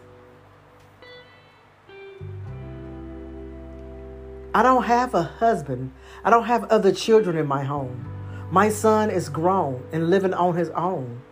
I 4.52 4.62
don't 4.62 4.82
have 4.82 5.14
a 5.14 5.22
husband. 5.22 5.92
I 6.24 6.30
don't 6.30 6.44
have 6.44 6.64
other 6.64 6.92
children 6.92 7.36
in 7.36 7.46
my 7.46 7.62
home. 7.62 8.06
My 8.50 8.68
son 8.68 9.08
is 9.08 9.28
grown 9.28 9.84
and 9.92 10.10
living 10.10 10.34
on 10.34 10.56
his 10.56 10.70
own. 10.70 11.22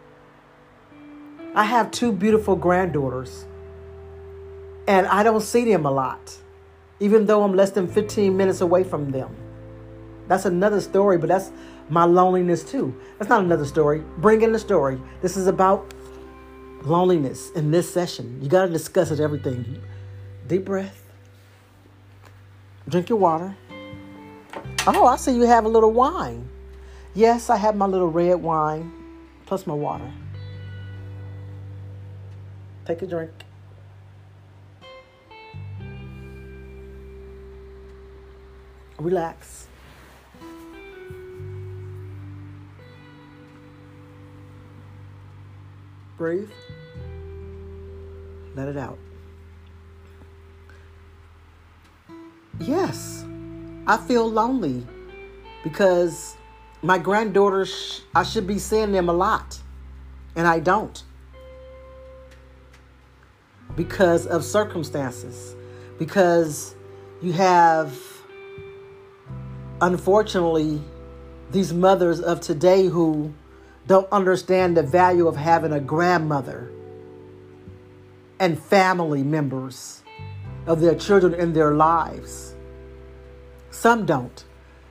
I 1.54 1.64
have 1.64 1.90
two 1.90 2.12
beautiful 2.12 2.54
granddaughters, 2.54 3.44
and 4.86 5.06
I 5.08 5.24
don't 5.24 5.40
see 5.40 5.64
them 5.64 5.84
a 5.84 5.90
lot, 5.90 6.36
even 7.00 7.26
though 7.26 7.42
I'm 7.42 7.54
less 7.54 7.72
than 7.72 7.88
15 7.88 8.36
minutes 8.36 8.60
away 8.60 8.84
from 8.84 9.10
them. 9.10 9.34
That's 10.28 10.44
another 10.44 10.80
story, 10.80 11.18
but 11.18 11.28
that's 11.28 11.50
my 11.88 12.04
loneliness 12.04 12.62
too. 12.62 12.94
That's 13.18 13.28
not 13.28 13.42
another 13.42 13.64
story. 13.64 14.04
Bring 14.18 14.42
in 14.42 14.52
the 14.52 14.58
story. 14.60 15.00
This 15.22 15.36
is 15.36 15.48
about 15.48 15.92
loneliness 16.84 17.50
in 17.52 17.72
this 17.72 17.92
session. 17.92 18.38
You 18.40 18.48
got 18.48 18.66
to 18.66 18.72
discuss 18.72 19.10
it, 19.10 19.18
everything. 19.18 19.82
Deep 20.46 20.66
breath. 20.66 21.07
Drink 22.88 23.10
your 23.10 23.18
water. 23.18 23.54
Oh, 24.86 25.04
I 25.04 25.16
see 25.16 25.34
you 25.34 25.42
have 25.42 25.66
a 25.66 25.68
little 25.68 25.92
wine. 25.92 26.48
Yes, 27.14 27.50
I 27.50 27.56
have 27.58 27.76
my 27.76 27.84
little 27.84 28.08
red 28.08 28.36
wine 28.36 28.90
plus 29.44 29.66
my 29.66 29.74
water. 29.74 30.10
Take 32.86 33.02
a 33.02 33.06
drink. 33.06 33.30
Relax. 38.98 39.66
Breathe. 46.16 46.50
Let 48.56 48.68
it 48.68 48.76
out. 48.76 48.98
Yes, 52.60 53.24
I 53.86 53.96
feel 53.96 54.28
lonely 54.28 54.84
because 55.62 56.36
my 56.82 56.98
granddaughters, 56.98 58.02
I 58.14 58.24
should 58.24 58.46
be 58.46 58.58
seeing 58.58 58.92
them 58.92 59.08
a 59.08 59.12
lot, 59.12 59.58
and 60.34 60.46
I 60.46 60.58
don't. 60.58 61.02
Because 63.76 64.26
of 64.26 64.44
circumstances, 64.44 65.54
because 65.98 66.74
you 67.22 67.32
have, 67.32 67.96
unfortunately, 69.80 70.82
these 71.52 71.72
mothers 71.72 72.20
of 72.20 72.40
today 72.40 72.86
who 72.86 73.32
don't 73.86 74.10
understand 74.12 74.76
the 74.76 74.82
value 74.82 75.28
of 75.28 75.36
having 75.36 75.72
a 75.72 75.80
grandmother 75.80 76.70
and 78.40 78.58
family 78.58 79.22
members 79.22 80.02
of 80.66 80.80
their 80.80 80.94
children 80.94 81.34
in 81.34 81.52
their 81.52 81.72
lives. 81.72 82.47
Some 83.70 84.06
don't. 84.06 84.44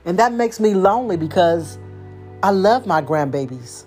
And 0.04 0.18
that 0.18 0.32
makes 0.32 0.60
me 0.60 0.74
lonely 0.74 1.16
because 1.16 1.78
I 2.42 2.50
love 2.50 2.86
my 2.86 3.02
grandbabies. 3.02 3.84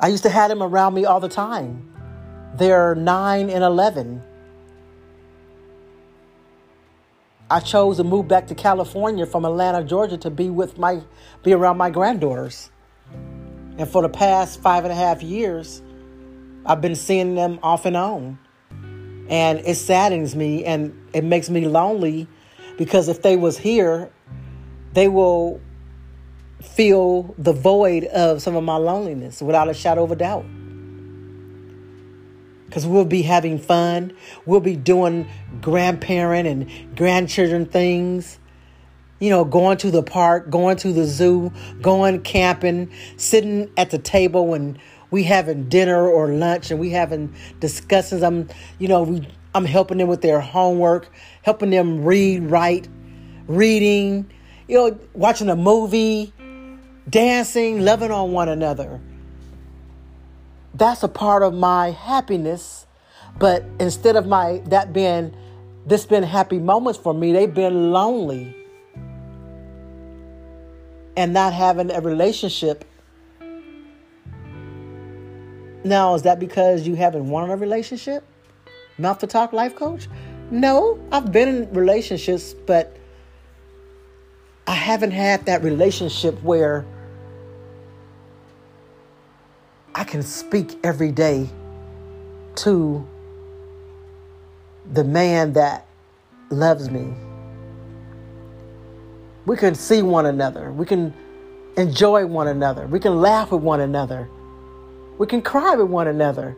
I 0.00 0.08
used 0.08 0.22
to 0.24 0.28
have 0.28 0.48
them 0.48 0.62
around 0.62 0.94
me 0.94 1.04
all 1.04 1.20
the 1.20 1.28
time. 1.28 1.90
They're 2.56 2.94
9 2.94 3.50
and 3.50 3.64
11. 3.64 4.22
I 7.50 7.60
chose 7.60 7.98
to 7.98 8.04
move 8.04 8.26
back 8.26 8.46
to 8.48 8.54
California 8.54 9.26
from 9.26 9.44
Atlanta, 9.44 9.84
Georgia 9.84 10.16
to 10.18 10.30
be 10.30 10.50
with 10.50 10.78
my 10.78 11.02
be 11.42 11.52
around 11.52 11.76
my 11.76 11.90
granddaughters. 11.90 12.70
And 13.76 13.88
for 13.88 14.02
the 14.02 14.08
past 14.08 14.60
five 14.60 14.84
and 14.84 14.92
a 14.92 14.96
half 14.96 15.22
years, 15.22 15.82
I've 16.64 16.80
been 16.80 16.94
seeing 16.94 17.34
them 17.34 17.58
off 17.62 17.86
and 17.86 17.96
on. 17.96 18.38
And 19.28 19.60
it 19.60 19.76
saddens 19.76 20.34
me 20.34 20.64
and 20.64 20.96
it 21.12 21.24
makes 21.24 21.50
me 21.50 21.66
lonely 21.66 22.28
because 22.76 23.08
if 23.08 23.22
they 23.22 23.36
was 23.36 23.58
here, 23.58 24.10
they 24.92 25.08
will 25.08 25.60
feel 26.62 27.34
the 27.38 27.52
void 27.52 28.04
of 28.04 28.40
some 28.40 28.56
of 28.56 28.64
my 28.64 28.76
loneliness 28.76 29.42
without 29.42 29.68
a 29.68 29.74
shadow 29.74 30.04
of 30.04 30.10
a 30.10 30.16
doubt. 30.16 30.44
Because 32.66 32.86
we'll 32.86 33.04
be 33.04 33.22
having 33.22 33.58
fun. 33.58 34.12
We'll 34.46 34.60
be 34.60 34.76
doing 34.76 35.28
grandparent 35.60 36.48
and 36.48 36.96
grandchildren 36.96 37.66
things 37.66 38.38
you 39.20 39.30
know, 39.30 39.44
going 39.44 39.78
to 39.78 39.90
the 39.90 40.02
park, 40.02 40.50
going 40.50 40.76
to 40.76 40.92
the 40.92 41.06
zoo, 41.06 41.52
going 41.80 42.20
camping, 42.20 42.92
sitting 43.16 43.70
at 43.76 43.90
the 43.90 43.98
table 43.98 44.46
when 44.48 44.78
we 45.10 45.22
having 45.22 45.68
dinner 45.68 46.08
or 46.08 46.28
lunch 46.28 46.70
and 46.70 46.80
we 46.80 46.90
having 46.90 47.34
discussions. 47.60 48.22
I'm, 48.22 48.48
you 48.78 48.88
know, 48.88 49.04
we, 49.04 49.26
I'm 49.54 49.64
helping 49.64 49.98
them 49.98 50.08
with 50.08 50.20
their 50.20 50.40
homework, 50.40 51.08
helping 51.44 51.70
them 51.70 52.04
read, 52.04 52.42
write, 52.42 52.88
reading, 53.46 54.30
you 54.66 54.76
know, 54.76 54.98
watching 55.12 55.50
a 55.50 55.56
movie, 55.56 56.32
dancing, 57.08 57.82
loving 57.84 58.10
on 58.10 58.32
one 58.32 58.48
another. 58.48 58.98
That's 60.72 61.02
a 61.02 61.08
part 61.08 61.42
of 61.42 61.52
my 61.54 61.90
happiness. 61.90 62.86
But 63.38 63.64
instead 63.78 64.16
of 64.16 64.26
my 64.26 64.62
that 64.66 64.92
being 64.92 65.36
this 65.86 66.06
been 66.06 66.22
happy 66.22 66.58
moments 66.58 66.98
for 66.98 67.12
me, 67.12 67.32
they've 67.32 67.52
been 67.52 67.92
lonely 67.92 68.56
and 71.16 71.34
not 71.34 71.52
having 71.52 71.90
a 71.90 72.00
relationship. 72.00 72.84
Now, 75.84 76.14
is 76.14 76.22
that 76.22 76.40
because 76.40 76.86
you 76.86 76.94
haven't 76.94 77.28
wanted 77.28 77.52
a 77.52 77.56
relationship? 77.56 78.24
Mouth 78.96 79.18
to 79.18 79.26
talk 79.26 79.52
life 79.52 79.76
coach? 79.76 80.08
No, 80.54 80.98
I've 81.12 81.32
been 81.32 81.48
in 81.48 81.74
relationships, 81.74 82.54
but 82.54 82.96
I 84.66 84.74
haven't 84.74 85.10
had 85.10 85.46
that 85.46 85.62
relationship 85.62 86.42
where 86.42 86.86
I 89.94 90.04
can 90.04 90.22
speak 90.22 90.78
every 90.82 91.12
day 91.12 91.50
to 92.56 93.06
the 94.92 95.04
man 95.04 95.52
that 95.54 95.86
loves 96.50 96.90
me 96.90 97.14
we 99.46 99.56
can 99.56 99.74
see 99.74 100.02
one 100.02 100.26
another. 100.26 100.72
We 100.72 100.86
can 100.86 101.12
enjoy 101.76 102.26
one 102.26 102.48
another. 102.48 102.86
We 102.86 102.98
can 102.98 103.20
laugh 103.20 103.50
with 103.52 103.62
one 103.62 103.80
another. 103.80 104.28
We 105.18 105.26
can 105.26 105.42
cry 105.42 105.74
with 105.74 105.88
one 105.88 106.08
another. 106.08 106.56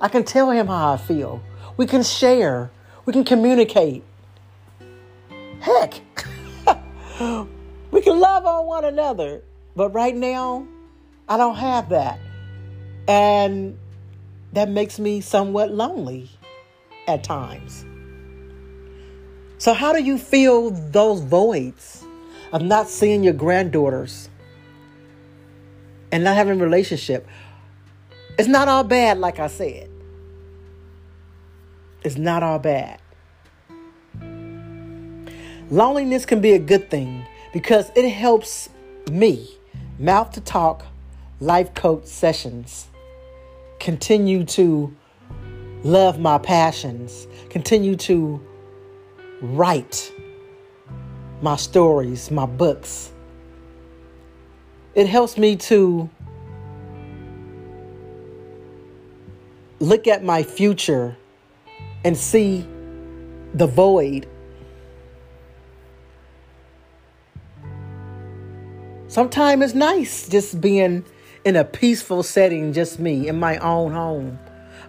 I 0.00 0.08
can 0.08 0.24
tell 0.24 0.50
him 0.50 0.68
how 0.68 0.94
I 0.94 0.96
feel. 0.96 1.42
We 1.76 1.86
can 1.86 2.02
share. 2.02 2.70
We 3.08 3.12
can 3.12 3.24
communicate. 3.24 4.02
Heck, 5.60 5.94
we 7.90 8.02
can 8.02 8.20
love 8.20 8.44
on 8.44 8.66
one 8.66 8.84
another. 8.84 9.42
But 9.74 9.94
right 9.94 10.14
now, 10.14 10.66
I 11.26 11.38
don't 11.38 11.56
have 11.56 11.88
that. 11.88 12.20
And 13.08 13.78
that 14.52 14.68
makes 14.68 14.98
me 14.98 15.22
somewhat 15.22 15.70
lonely 15.70 16.28
at 17.06 17.24
times. 17.24 17.86
So, 19.56 19.72
how 19.72 19.94
do 19.94 20.02
you 20.02 20.18
feel 20.18 20.68
those 20.68 21.22
voids 21.22 22.04
of 22.52 22.60
not 22.60 22.90
seeing 22.90 23.24
your 23.24 23.32
granddaughters 23.32 24.28
and 26.12 26.24
not 26.24 26.36
having 26.36 26.60
a 26.60 26.62
relationship? 26.62 27.26
It's 28.38 28.50
not 28.50 28.68
all 28.68 28.84
bad, 28.84 29.16
like 29.16 29.38
I 29.38 29.46
said. 29.46 29.88
It's 32.04 32.16
not 32.16 32.42
all 32.42 32.58
bad. 32.58 33.00
Loneliness 35.70 36.24
can 36.24 36.40
be 36.40 36.52
a 36.52 36.58
good 36.58 36.90
thing 36.90 37.26
because 37.52 37.90
it 37.94 38.08
helps 38.08 38.68
me, 39.10 39.48
mouth 39.98 40.30
to 40.32 40.40
talk, 40.40 40.86
life 41.40 41.74
coach 41.74 42.06
sessions, 42.06 42.86
continue 43.80 44.44
to 44.44 44.94
love 45.82 46.18
my 46.18 46.38
passions, 46.38 47.26
continue 47.50 47.96
to 47.96 48.40
write 49.42 50.12
my 51.42 51.56
stories, 51.56 52.30
my 52.30 52.46
books. 52.46 53.12
It 54.94 55.06
helps 55.06 55.36
me 55.36 55.56
to 55.56 56.08
look 59.80 60.06
at 60.06 60.24
my 60.24 60.42
future 60.42 61.16
and 62.08 62.16
see 62.16 62.66
the 63.52 63.66
void. 63.66 64.26
Sometimes 69.08 69.62
it's 69.62 69.74
nice 69.74 70.26
just 70.26 70.58
being 70.58 71.04
in 71.44 71.54
a 71.54 71.64
peaceful 71.64 72.22
setting, 72.22 72.72
just 72.72 72.98
me 72.98 73.28
in 73.28 73.38
my 73.38 73.58
own 73.58 73.92
home. 73.92 74.38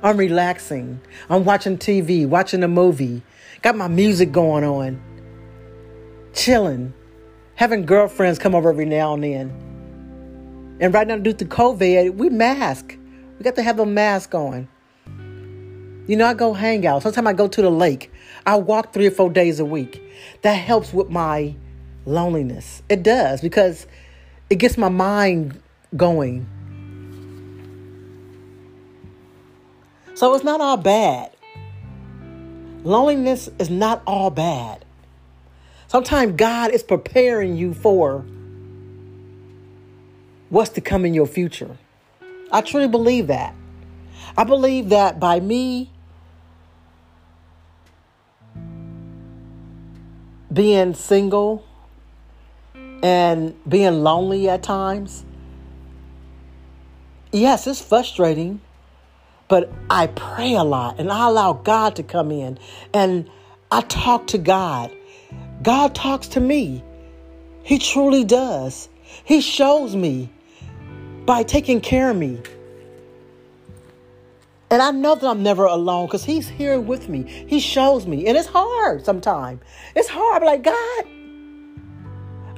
I'm 0.02 0.16
relaxing. 0.16 1.02
I'm 1.30 1.44
watching 1.44 1.78
TV, 1.78 2.26
watching 2.26 2.64
a 2.64 2.70
movie, 2.70 3.22
got 3.64 3.76
my 3.76 3.90
music 3.90 4.32
going 4.32 4.64
on, 4.64 5.02
chilling, 6.34 6.94
having 7.56 7.86
girlfriends 7.86 8.40
come 8.40 8.56
over 8.56 8.70
every 8.70 8.86
now 8.86 9.14
and 9.16 9.24
then. 9.26 10.78
And 10.80 10.94
right 10.94 11.06
now, 11.06 11.18
due 11.18 11.34
to 11.34 11.44
COVID, 11.44 12.16
we 12.16 12.30
mask. 12.30 12.98
We 13.38 13.44
got 13.44 13.56
to 13.56 13.64
have 13.64 13.80
a 13.80 13.86
mask 13.86 14.34
on. 14.34 14.70
You 16.10 16.16
know, 16.16 16.26
I 16.26 16.34
go 16.34 16.54
hang 16.54 16.88
out. 16.88 17.04
Sometimes 17.04 17.28
I 17.28 17.34
go 17.34 17.48
to 17.48 17.62
the 17.62 17.70
lake. 17.70 18.12
I 18.44 18.56
walk 18.56 18.94
three 18.94 19.06
or 19.06 19.12
four 19.12 19.30
days 19.30 19.60
a 19.60 19.66
week. 19.66 20.02
That 20.42 20.56
helps 20.56 20.92
with 20.92 21.12
my 21.12 21.54
loneliness. 22.08 22.82
It 22.90 23.04
does 23.04 23.42
because 23.42 23.86
it 24.50 24.56
gets 24.56 24.76
my 24.76 24.90
mind 24.90 25.62
going. 25.96 26.48
So 30.16 30.34
it's 30.34 30.44
not 30.44 30.60
all 30.62 30.78
bad. 30.78 31.32
Loneliness 32.84 33.48
is 33.60 33.70
not 33.70 34.02
all 34.08 34.32
bad. 34.32 34.86
Sometimes 35.90 36.34
God 36.38 36.72
is 36.72 36.82
preparing 36.82 37.56
you 37.56 37.76
for 37.76 38.26
what's 40.50 40.72
to 40.72 40.82
come 40.82 41.06
in 41.06 41.14
your 41.14 41.28
future. 41.28 41.78
I 42.52 42.62
truly 42.62 42.88
believe 42.88 43.28
that. 43.28 43.54
I 44.36 44.44
believe 44.44 44.90
that 44.90 45.20
by 45.20 45.40
me 45.40 45.92
being 50.52 50.94
single 50.94 51.66
and 53.04 53.56
being 53.68 54.04
lonely 54.04 54.50
at 54.50 54.64
times, 54.64 55.26
yes, 57.32 57.68
it's 57.68 57.82
frustrating, 57.82 58.62
but 59.48 59.72
I 59.90 60.08
pray 60.08 60.56
a 60.56 60.64
lot 60.64 61.00
and 61.00 61.12
I 61.12 61.28
allow 61.28 61.54
God 61.54 61.96
to 61.98 62.04
come 62.04 62.32
in 62.32 62.60
and 62.94 63.30
I 63.72 63.82
talk 63.82 64.28
to 64.28 64.38
God. 64.38 64.92
God 65.62 65.94
talks 65.94 66.30
to 66.30 66.40
me. 66.40 66.84
He 67.64 67.78
truly 67.78 68.24
does. 68.24 68.90
He 69.24 69.42
shows 69.42 69.96
me 69.96 70.30
by 71.26 71.44
taking 71.44 71.82
care 71.82 72.10
of 72.10 72.18
me. 72.18 72.42
And 74.72 74.82
I 74.82 74.92
know 74.92 75.16
that 75.16 75.26
I'm 75.26 75.42
never 75.42 75.66
alone 75.66 76.06
because 76.06 76.24
he's 76.24 76.48
here 76.48 76.80
with 76.80 77.10
me. 77.10 77.24
He 77.48 77.60
shows 77.60 78.06
me. 78.06 78.28
And 78.28 78.38
it's 78.38 78.48
hard 78.48 79.04
sometimes. 79.04 79.62
It's 79.96 80.08
hard. 80.08 80.44
I'm 80.44 80.48
like, 80.48 80.64
God, 80.64 81.06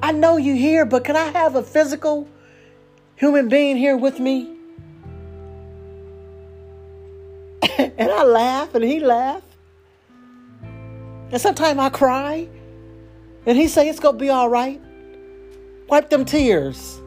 I 0.03 0.11
know 0.11 0.35
you 0.37 0.53
here, 0.55 0.85
but 0.85 1.05
can 1.05 1.15
I 1.15 1.29
have 1.29 1.55
a 1.55 1.63
physical 1.63 2.27
human 3.15 3.47
being 3.47 3.77
here 3.77 3.95
with 3.95 4.19
me? 4.19 4.57
and 7.77 8.11
I 8.11 8.23
laugh 8.23 8.75
and 8.75 8.83
he 8.83 8.99
laugh. 8.99 9.43
And 11.31 11.39
sometimes 11.39 11.79
I 11.79 11.89
cry. 11.89 12.49
And 13.45 13.57
he 13.57 13.67
say, 13.69 13.87
it's 13.87 13.99
going 13.99 14.15
to 14.15 14.19
be 14.19 14.29
all 14.29 14.49
right. 14.49 14.81
Wipe 15.87 16.09
them 16.09 16.25
tears. 16.25 16.99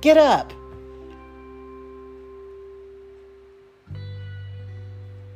Get 0.00 0.16
up. 0.16 0.52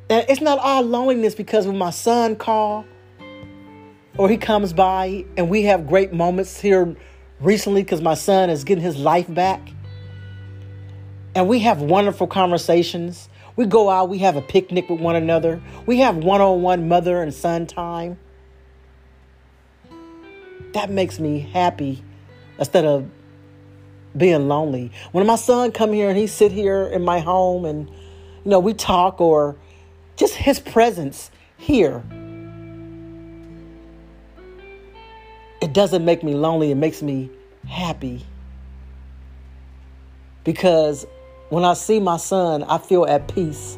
It's 0.09 0.41
not 0.41 0.59
all 0.59 0.83
loneliness 0.83 1.35
because 1.35 1.67
when 1.67 1.77
my 1.77 1.89
son 1.89 2.35
call 2.35 2.85
or 4.17 4.29
he 4.29 4.37
comes 4.37 4.73
by 4.73 5.25
and 5.35 5.49
we 5.49 5.63
have 5.63 5.87
great 5.87 6.13
moments 6.13 6.59
here 6.59 6.95
recently 7.39 7.83
because 7.83 8.01
my 8.01 8.13
son 8.13 8.49
is 8.49 8.63
getting 8.63 8.83
his 8.83 8.97
life 8.97 9.31
back. 9.33 9.61
And 11.35 11.47
we 11.47 11.59
have 11.59 11.81
wonderful 11.81 12.25
conversations. 12.25 13.29
We 13.55 13.65
go 13.65 13.89
out, 13.89 14.09
we 14.09 14.19
have 14.19 14.35
a 14.35 14.41
picnic 14.41 14.89
with 14.89 14.99
one 14.99 15.15
another. 15.15 15.61
We 15.85 15.99
have 15.99 16.17
one 16.17 16.41
on 16.41 16.61
one 16.61 16.87
mother 16.87 17.21
and 17.21 17.33
son 17.33 17.67
time. 17.67 18.17
That 20.73 20.89
makes 20.89 21.19
me 21.19 21.39
happy 21.39 22.03
instead 22.57 22.85
of 22.85 23.09
being 24.15 24.47
lonely. 24.47 24.91
When 25.11 25.25
my 25.27 25.35
son 25.35 25.71
come 25.71 25.93
here 25.93 26.09
and 26.09 26.17
he 26.17 26.27
sit 26.27 26.51
here 26.51 26.83
in 26.83 27.03
my 27.03 27.19
home 27.19 27.65
and 27.65 27.89
you 27.89 28.51
know 28.51 28.59
we 28.59 28.73
talk 28.73 29.21
or 29.21 29.55
just 30.17 30.35
his 30.35 30.59
presence 30.59 31.31
here. 31.57 32.03
It 35.61 35.73
doesn't 35.73 36.03
make 36.03 36.23
me 36.23 36.33
lonely, 36.33 36.71
it 36.71 36.75
makes 36.75 37.01
me 37.01 37.29
happy. 37.67 38.25
Because 40.43 41.05
when 41.49 41.63
I 41.63 41.73
see 41.73 41.99
my 41.99 42.17
son, 42.17 42.63
I 42.63 42.77
feel 42.77 43.05
at 43.05 43.33
peace. 43.33 43.77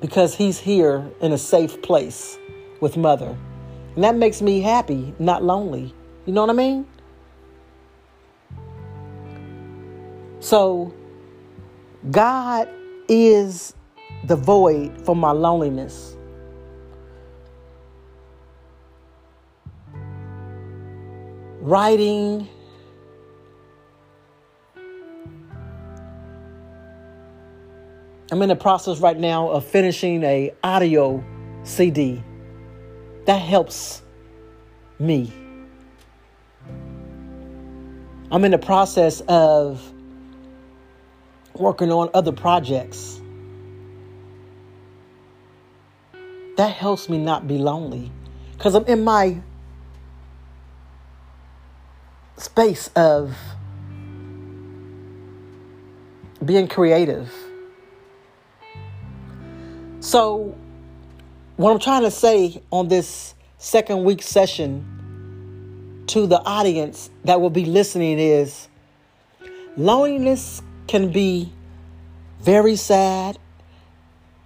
Because 0.00 0.34
he's 0.34 0.58
here 0.58 1.04
in 1.20 1.32
a 1.32 1.38
safe 1.38 1.80
place 1.82 2.38
with 2.80 2.96
mother. 2.96 3.36
And 3.94 4.04
that 4.04 4.16
makes 4.16 4.40
me 4.40 4.60
happy, 4.60 5.14
not 5.18 5.42
lonely. 5.42 5.94
You 6.26 6.32
know 6.32 6.42
what 6.42 6.50
I 6.50 6.52
mean? 6.52 6.86
So, 10.40 10.94
God 12.10 12.68
is 13.08 13.74
the 14.24 14.36
void 14.36 15.04
for 15.04 15.14
my 15.14 15.30
loneliness. 15.30 16.14
Writing, 21.60 22.48
I'm 28.30 28.42
in 28.42 28.48
the 28.48 28.56
process 28.56 29.00
right 29.00 29.18
now 29.18 29.48
of 29.48 29.64
finishing 29.64 30.22
a 30.22 30.52
audio 30.62 31.24
CD. 31.62 32.22
That 33.26 33.38
helps 33.38 34.02
me. 34.98 35.32
I'm 38.30 38.44
in 38.44 38.50
the 38.50 38.58
process 38.58 39.22
of 39.28 39.82
working 41.54 41.90
on 41.90 42.10
other 42.12 42.32
projects. 42.32 43.17
That 46.58 46.74
helps 46.74 47.08
me 47.08 47.18
not 47.18 47.46
be 47.46 47.56
lonely 47.56 48.10
because 48.50 48.74
I'm 48.74 48.84
in 48.86 49.04
my 49.04 49.40
space 52.36 52.88
of 52.96 53.36
being 56.44 56.66
creative. 56.66 57.32
So, 60.00 60.56
what 61.54 61.70
I'm 61.70 61.78
trying 61.78 62.02
to 62.02 62.10
say 62.10 62.60
on 62.72 62.88
this 62.88 63.36
second 63.58 64.02
week 64.02 64.20
session 64.20 66.04
to 66.08 66.26
the 66.26 66.40
audience 66.40 67.08
that 67.22 67.40
will 67.40 67.50
be 67.50 67.66
listening 67.66 68.18
is 68.18 68.66
loneliness 69.76 70.60
can 70.88 71.12
be 71.12 71.52
very 72.40 72.74
sad, 72.74 73.38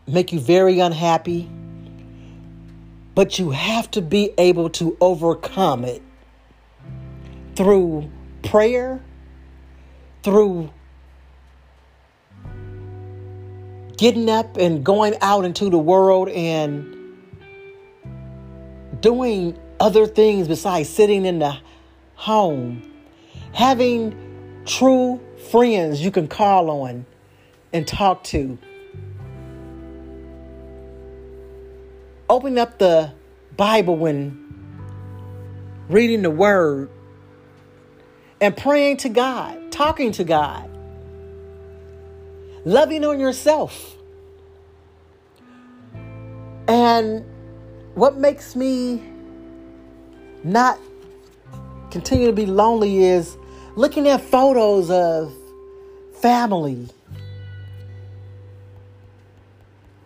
make 0.06 0.30
you 0.30 0.40
very 0.40 0.78
unhappy, 0.78 1.48
but 3.14 3.38
you 3.38 3.50
have 3.50 3.90
to 3.90 4.02
be 4.02 4.32
able 4.38 4.70
to 4.70 4.96
overcome 5.00 5.84
it 5.84 6.02
through 7.54 8.10
prayer, 8.42 9.02
through 10.22 10.70
getting 13.96 14.28
up 14.30 14.56
and 14.56 14.84
going 14.84 15.14
out 15.20 15.44
into 15.44 15.68
the 15.70 15.78
world 15.78 16.28
and 16.30 16.98
doing 19.00 19.58
other 19.78 20.06
things 20.06 20.48
besides 20.48 20.88
sitting 20.88 21.24
in 21.26 21.38
the 21.40 21.56
home, 22.14 22.82
having 23.52 24.62
true 24.64 25.20
friends 25.50 26.02
you 26.02 26.10
can 26.10 26.28
call 26.28 26.70
on 26.70 27.04
and 27.72 27.86
talk 27.86 28.24
to. 28.24 28.58
Open 32.32 32.56
up 32.56 32.78
the 32.78 33.12
Bible 33.58 33.94
when 33.94 34.54
reading 35.90 36.22
the 36.22 36.30
Word 36.30 36.88
and 38.40 38.56
praying 38.56 38.96
to 38.96 39.10
God, 39.10 39.70
talking 39.70 40.12
to 40.12 40.24
God, 40.24 40.70
loving 42.64 43.04
on 43.04 43.20
yourself. 43.20 43.96
And 46.68 47.22
what 47.96 48.16
makes 48.16 48.56
me 48.56 49.02
not 50.42 50.78
continue 51.90 52.28
to 52.28 52.32
be 52.32 52.46
lonely 52.46 53.04
is 53.04 53.36
looking 53.76 54.08
at 54.08 54.22
photos 54.22 54.90
of 54.90 55.34
family 56.14 56.88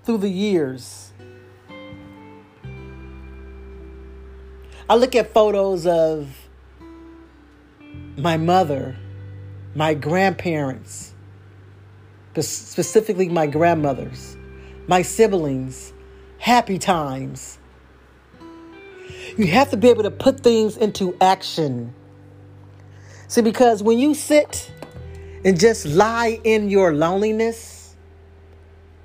through 0.02 0.18
the 0.18 0.28
years. 0.28 1.12
I 4.88 4.94
look 4.94 5.16
at 5.16 5.32
photos 5.32 5.84
of 5.84 6.28
my 8.16 8.36
mother, 8.36 8.94
my 9.74 9.94
grandparents, 9.94 11.12
specifically 12.38 13.28
my 13.28 13.48
grandmothers, 13.48 14.36
my 14.86 15.02
siblings, 15.02 15.92
happy 16.38 16.78
times. 16.78 17.58
You 19.36 19.48
have 19.48 19.70
to 19.70 19.76
be 19.76 19.88
able 19.88 20.04
to 20.04 20.10
put 20.12 20.38
things 20.40 20.76
into 20.76 21.16
action. 21.20 21.92
See, 23.26 23.42
because 23.42 23.82
when 23.82 23.98
you 23.98 24.14
sit 24.14 24.70
and 25.44 25.58
just 25.58 25.84
lie 25.84 26.38
in 26.44 26.70
your 26.70 26.94
loneliness, 26.94 27.96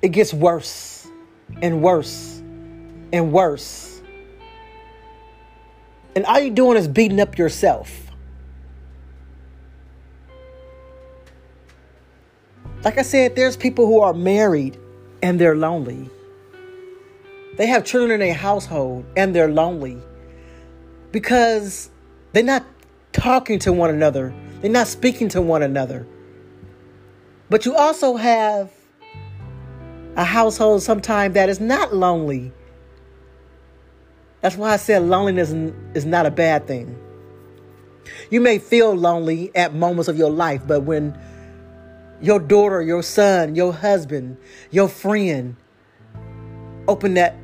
it 0.00 0.10
gets 0.10 0.32
worse 0.32 1.08
and 1.60 1.82
worse 1.82 2.40
and 3.12 3.32
worse. 3.32 3.91
And 6.14 6.24
all 6.26 6.38
you're 6.38 6.54
doing 6.54 6.76
is 6.76 6.88
beating 6.88 7.20
up 7.20 7.38
yourself. 7.38 8.10
Like 12.84 12.98
I 12.98 13.02
said, 13.02 13.36
there's 13.36 13.56
people 13.56 13.86
who 13.86 14.00
are 14.00 14.12
married 14.12 14.76
and 15.22 15.40
they're 15.40 15.54
lonely. 15.56 16.10
They 17.56 17.66
have 17.66 17.84
children 17.84 18.20
in 18.20 18.28
a 18.28 18.32
household 18.32 19.04
and 19.16 19.34
they're 19.34 19.50
lonely 19.50 19.98
because 21.12 21.90
they're 22.32 22.42
not 22.42 22.64
talking 23.12 23.58
to 23.60 23.72
one 23.72 23.90
another, 23.90 24.34
they're 24.60 24.70
not 24.70 24.88
speaking 24.88 25.28
to 25.28 25.42
one 25.42 25.62
another. 25.62 26.06
But 27.50 27.66
you 27.66 27.74
also 27.76 28.16
have 28.16 28.72
a 30.16 30.24
household 30.24 30.82
sometimes 30.82 31.34
that 31.34 31.48
is 31.48 31.60
not 31.60 31.94
lonely. 31.94 32.52
That's 34.42 34.56
why 34.56 34.72
I 34.72 34.76
said 34.76 35.02
loneliness 35.02 35.52
is 35.94 36.04
not 36.04 36.26
a 36.26 36.30
bad 36.30 36.66
thing. 36.66 36.98
You 38.30 38.40
may 38.40 38.58
feel 38.58 38.92
lonely 38.94 39.54
at 39.54 39.72
moments 39.72 40.08
of 40.08 40.18
your 40.18 40.30
life, 40.30 40.62
but 40.66 40.80
when 40.80 41.16
your 42.20 42.40
daughter, 42.40 42.82
your 42.82 43.02
son, 43.02 43.54
your 43.54 43.72
husband, 43.72 44.36
your 44.70 44.88
friend 44.88 45.56
open 46.88 47.14
that 47.14 47.36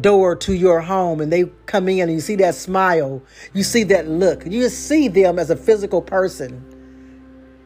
door 0.00 0.36
to 0.36 0.54
your 0.54 0.80
home 0.80 1.20
and 1.20 1.32
they 1.32 1.44
come 1.66 1.88
in 1.88 2.02
and 2.02 2.12
you 2.12 2.20
see 2.20 2.36
that 2.36 2.54
smile, 2.54 3.22
you 3.54 3.62
see 3.62 3.84
that 3.84 4.06
look, 4.06 4.44
you 4.44 4.62
just 4.62 4.86
see 4.86 5.08
them 5.08 5.38
as 5.38 5.48
a 5.48 5.56
physical 5.56 6.02
person 6.02 6.62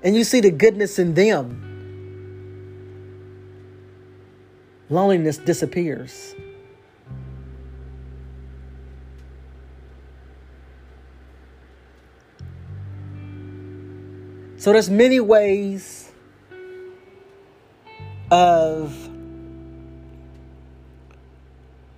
and 0.05 0.15
you 0.15 0.23
see 0.23 0.41
the 0.41 0.51
goodness 0.51 1.01
in 1.01 1.15
them. 1.15 1.69
Loneliness 4.89 5.39
disappears. 5.39 6.35
So 14.63 14.73
there's 14.73 14.89
many 14.89 15.19
ways 15.19 16.13
of 18.31 18.97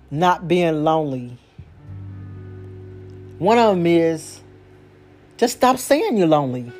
not 0.09 0.47
being 0.47 0.83
lonely. 0.83 1.37
One 3.37 3.59
of 3.59 3.75
them 3.75 3.85
is 3.85 4.41
just 5.37 5.57
stop 5.57 5.77
saying 5.77 6.17
you're 6.17 6.25
lonely. 6.25 6.71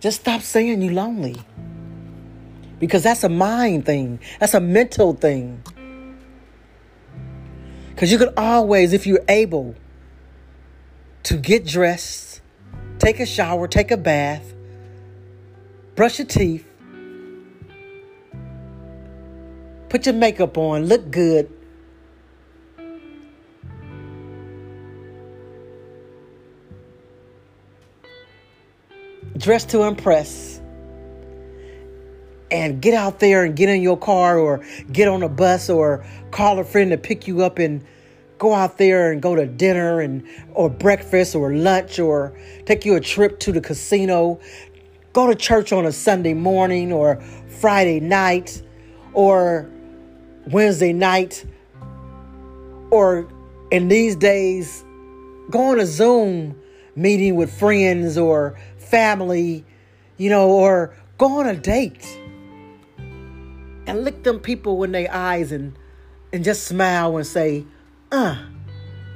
Just 0.00 0.22
stop 0.22 0.40
saying 0.40 0.80
you're 0.80 0.94
lonely. 0.94 1.36
Because 2.78 3.02
that's 3.02 3.24
a 3.24 3.28
mind 3.28 3.84
thing, 3.84 4.20
that's 4.38 4.54
a 4.54 4.60
mental 4.60 5.12
thing. 5.12 5.62
Because 7.90 8.10
you 8.10 8.16
could 8.16 8.32
always, 8.38 8.94
if 8.94 9.06
you're 9.06 9.20
able, 9.28 9.74
to 11.24 11.36
get 11.36 11.66
dressed, 11.66 12.40
take 12.98 13.20
a 13.20 13.26
shower, 13.26 13.68
take 13.68 13.90
a 13.90 13.96
bath, 13.96 14.54
brush 15.94 16.18
your 16.18 16.28
teeth, 16.28 16.70
Put 19.90 20.06
your 20.06 20.14
makeup 20.14 20.56
on, 20.56 20.86
look 20.86 21.10
good. 21.10 21.50
Dress 29.36 29.64
to 29.66 29.82
impress. 29.82 30.60
And 32.52 32.80
get 32.80 32.94
out 32.94 33.18
there 33.18 33.44
and 33.44 33.56
get 33.56 33.68
in 33.68 33.82
your 33.82 33.98
car 33.98 34.38
or 34.38 34.64
get 34.92 35.08
on 35.08 35.24
a 35.24 35.28
bus 35.28 35.68
or 35.68 36.04
call 36.30 36.60
a 36.60 36.64
friend 36.64 36.92
to 36.92 36.96
pick 36.96 37.26
you 37.26 37.42
up 37.42 37.58
and 37.58 37.84
go 38.40 38.54
out 38.54 38.78
there 38.78 39.12
and 39.12 39.20
go 39.20 39.36
to 39.36 39.46
dinner 39.46 40.00
and 40.00 40.26
or 40.54 40.70
breakfast 40.70 41.36
or 41.36 41.54
lunch 41.54 42.00
or 42.00 42.36
take 42.64 42.84
you 42.86 42.96
a 42.96 43.00
trip 43.00 43.38
to 43.38 43.52
the 43.52 43.60
casino. 43.60 44.40
Go 45.12 45.28
to 45.28 45.34
church 45.36 45.72
on 45.72 45.84
a 45.84 45.92
sunday 45.92 46.34
morning 46.34 46.90
or 46.90 47.20
friday 47.60 48.00
night 48.00 48.62
or 49.12 49.70
Wednesday 50.46 50.92
night 50.92 51.44
or 52.90 53.28
in 53.70 53.88
these 53.88 54.16
days, 54.16 54.84
go 55.50 55.72
on 55.72 55.78
a 55.78 55.86
Zoom 55.86 56.60
meeting 56.96 57.36
with 57.36 57.52
friends 57.52 58.18
or 58.18 58.58
family, 58.78 59.64
you 60.16 60.30
know, 60.30 60.48
or 60.48 60.96
go 61.18 61.40
on 61.40 61.46
a 61.46 61.54
date 61.54 62.18
and 62.98 64.02
look 64.02 64.24
them 64.24 64.40
people 64.40 64.82
in 64.82 64.92
their 64.92 65.12
eyes 65.12 65.52
and 65.52 65.76
and 66.32 66.44
just 66.44 66.64
smile 66.64 67.16
and 67.16 67.26
say, 67.26 67.66
uh, 68.12 68.36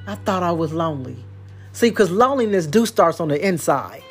I 0.07 0.15
thought 0.17 0.43
I 0.43 0.53
was 0.53 0.73
lonely. 0.73 1.25
See, 1.73 1.91
because 1.91 2.11
loneliness 2.11 2.67
do 2.67 2.87
starts 2.87 3.21
on 3.21 3.29
the 3.29 3.47
inside. 3.47 4.03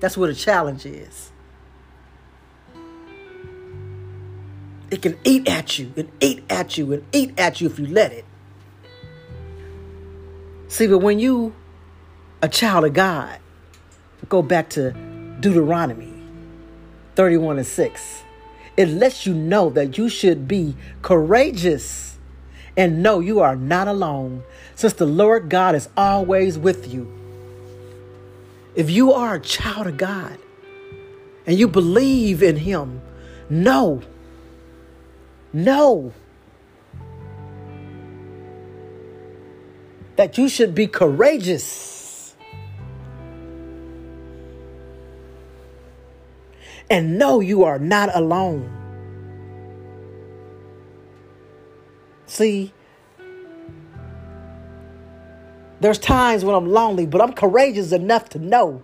That's 0.00 0.16
where 0.16 0.28
the 0.28 0.34
challenge 0.34 0.86
is. 0.86 1.30
It 4.90 5.02
can 5.02 5.16
eat 5.22 5.48
at 5.48 5.78
you 5.78 5.92
and 5.96 6.10
eat 6.20 6.42
at 6.50 6.76
you 6.76 6.92
and 6.92 7.04
eat 7.12 7.38
at 7.38 7.60
you 7.60 7.68
if 7.68 7.78
you 7.78 7.86
let 7.86 8.12
it. 8.12 8.24
See, 10.68 10.86
but 10.86 10.98
when 10.98 11.20
you 11.20 11.54
a 12.42 12.48
child 12.48 12.84
of 12.84 12.94
God, 12.94 13.38
go 14.28 14.42
back 14.42 14.70
to 14.70 14.92
Deuteronomy 15.40 16.12
31 17.14 17.58
and 17.58 17.66
6. 17.66 18.19
It 18.80 18.88
lets 18.88 19.26
you 19.26 19.34
know 19.34 19.68
that 19.68 19.98
you 19.98 20.08
should 20.08 20.48
be 20.48 20.74
courageous 21.02 22.16
and 22.78 23.02
know 23.02 23.20
you 23.20 23.40
are 23.40 23.54
not 23.54 23.88
alone, 23.88 24.42
since 24.74 24.94
the 24.94 25.04
Lord 25.04 25.50
God 25.50 25.74
is 25.74 25.90
always 25.98 26.58
with 26.58 26.90
you. 26.90 27.12
If 28.74 28.88
you 28.88 29.12
are 29.12 29.34
a 29.34 29.40
child 29.40 29.86
of 29.86 29.98
God 29.98 30.38
and 31.46 31.58
you 31.58 31.68
believe 31.68 32.42
in 32.42 32.56
Him, 32.56 33.02
know, 33.50 34.00
know 35.52 36.14
that 40.16 40.38
you 40.38 40.48
should 40.48 40.74
be 40.74 40.86
courageous 40.86 41.99
and 46.90 47.18
know 47.18 47.40
you 47.40 47.62
are 47.62 47.78
not 47.78 48.14
alone. 48.14 48.76
See, 52.26 52.72
there's 55.80 55.98
times 55.98 56.44
when 56.44 56.54
I'm 56.54 56.68
lonely, 56.68 57.06
but 57.06 57.20
I'm 57.20 57.32
courageous 57.32 57.92
enough 57.92 58.28
to 58.30 58.38
know 58.38 58.82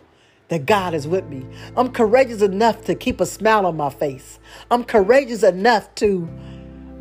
that 0.49 0.65
God 0.65 0.95
is 0.95 1.07
with 1.07 1.27
me. 1.27 1.45
I'm 1.77 1.93
courageous 1.93 2.41
enough 2.41 2.85
to 2.85 2.95
keep 2.95 3.21
a 3.21 3.27
smile 3.27 3.67
on 3.67 3.77
my 3.77 3.91
face. 3.91 4.39
I'm 4.71 4.85
courageous 4.85 5.43
enough 5.43 5.93
to 5.97 6.29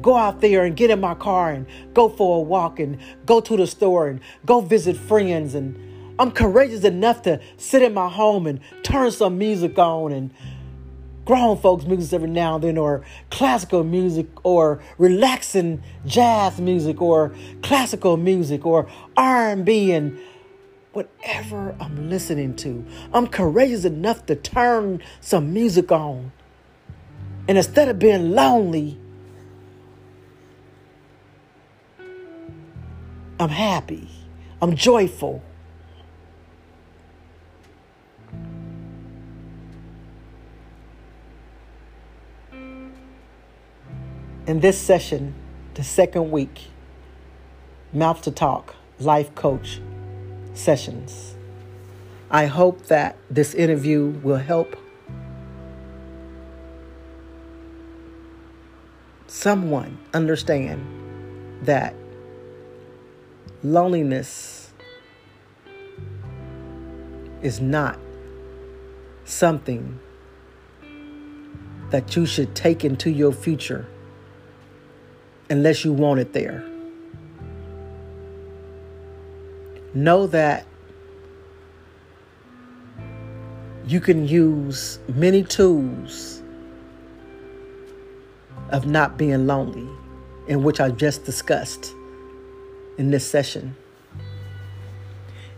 go 0.01 0.15
out 0.15 0.41
there 0.41 0.65
and 0.65 0.75
get 0.75 0.89
in 0.89 0.99
my 0.99 1.15
car 1.15 1.51
and 1.51 1.65
go 1.93 2.09
for 2.09 2.37
a 2.37 2.41
walk 2.41 2.79
and 2.79 2.99
go 3.25 3.39
to 3.41 3.55
the 3.55 3.67
store 3.67 4.07
and 4.07 4.19
go 4.45 4.61
visit 4.61 4.97
friends. 4.97 5.55
And 5.55 5.79
I'm 6.19 6.31
courageous 6.31 6.83
enough 6.83 7.21
to 7.23 7.39
sit 7.57 7.81
in 7.81 7.93
my 7.93 8.09
home 8.09 8.47
and 8.47 8.59
turn 8.83 9.11
some 9.11 9.37
music 9.37 9.77
on 9.77 10.11
and 10.11 10.31
grown 11.25 11.57
folks 11.57 11.85
music 11.85 12.13
every 12.13 12.29
now 12.29 12.55
and 12.55 12.63
then 12.63 12.77
or 12.77 13.03
classical 13.31 13.83
music 13.83 14.27
or 14.43 14.81
relaxing 14.97 15.83
jazz 16.05 16.61
music 16.61 17.01
or 17.01 17.33
classical 17.61 18.15
music 18.15 18.65
or 18.65 18.87
R&B 19.17 19.91
and 19.91 20.17
whatever 20.93 21.75
I'm 21.79 22.09
listening 22.09 22.55
to. 22.57 22.85
I'm 23.13 23.27
courageous 23.27 23.83
enough 23.83 24.25
to 24.27 24.35
turn 24.35 25.01
some 25.19 25.51
music 25.53 25.91
on. 25.91 26.31
And 27.47 27.57
instead 27.57 27.89
of 27.89 27.99
being 27.99 28.31
lonely, 28.31 28.97
I'm 33.39 33.49
happy. 33.49 34.09
I'm 34.61 34.75
joyful. 34.75 35.43
In 44.47 44.59
this 44.59 44.77
session, 44.77 45.33
the 45.73 45.83
second 45.83 46.29
week, 46.29 46.67
Mouth 47.91 48.21
to 48.21 48.31
Talk 48.31 48.75
Life 48.99 49.33
Coach 49.33 49.81
sessions. 50.53 51.33
I 52.29 52.45
hope 52.45 52.85
that 52.85 53.17
this 53.27 53.55
interview 53.55 54.05
will 54.21 54.37
help 54.37 54.75
someone 59.25 59.97
understand 60.13 60.85
that 61.63 61.95
loneliness 63.63 64.71
is 67.41 67.59
not 67.59 67.97
something 69.23 69.99
that 71.89 72.15
you 72.15 72.27
should 72.27 72.53
take 72.53 72.85
into 72.85 73.09
your 73.09 73.31
future 73.31 73.87
unless 75.49 75.85
you 75.85 75.93
want 75.93 76.19
it 76.19 76.33
there. 76.33 76.63
Know 79.93 80.27
that 80.27 80.65
you 83.87 83.99
can 83.99 84.27
use 84.27 84.99
many 85.07 85.43
tools 85.43 86.41
of 88.71 88.87
not 88.87 89.17
being 89.17 89.45
lonely, 89.45 89.87
in 90.47 90.63
which 90.63 90.79
I 90.79 90.89
just 90.89 91.23
discussed 91.23 91.93
in 92.97 93.11
this 93.11 93.29
session. 93.29 93.75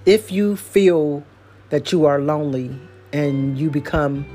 If 0.06 0.32
you 0.32 0.56
feel 0.56 1.24
that 1.70 1.92
you 1.92 2.06
are 2.06 2.20
lonely 2.20 2.80
and 3.14 3.58
you 3.58 3.70
become 3.70 4.26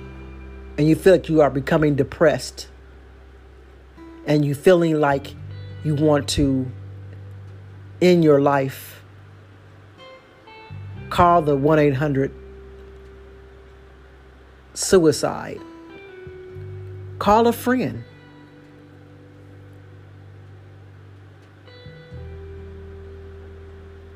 and 0.78 0.88
you 0.88 0.94
feel 0.94 1.14
like 1.14 1.28
you 1.28 1.40
are 1.42 1.50
becoming 1.50 1.94
depressed 1.94 2.68
and 4.26 4.44
you 4.44 4.54
feeling 4.54 5.00
like 5.00 5.34
you 5.84 5.94
want 5.94 6.28
to 6.30 6.70
in 8.00 8.22
your 8.22 8.40
life, 8.40 9.02
call 11.10 11.42
the 11.42 11.56
1 11.56 11.78
800 11.78 12.32
suicide. 14.74 15.60
Call 17.18 17.46
a 17.46 17.52
friend. 17.52 18.04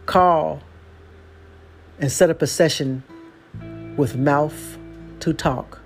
call 0.06 0.62
and 1.98 2.10
set 2.10 2.30
up 2.30 2.40
a 2.40 2.46
session 2.46 3.02
with 3.98 4.16
Mouth 4.16 4.78
to 5.20 5.34
Talk. 5.34 5.80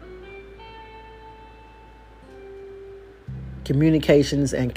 Communications 3.65 4.53
and 4.53 4.73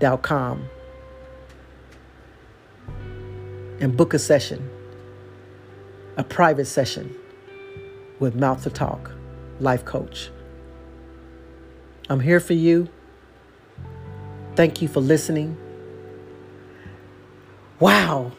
Counseling.com 0.00 0.68
and 3.80 3.96
book 3.96 4.14
a 4.14 4.18
session, 4.18 4.68
a 6.16 6.24
private 6.24 6.66
session 6.66 7.14
with 8.18 8.34
Mouth 8.34 8.62
to 8.64 8.70
Talk, 8.70 9.12
life 9.60 9.84
coach. 9.84 10.30
I'm 12.08 12.20
here 12.20 12.40
for 12.40 12.54
you. 12.54 12.88
Thank 14.56 14.80
you 14.82 14.88
for 14.88 15.00
listening. 15.00 15.56
Wow, 17.80 18.32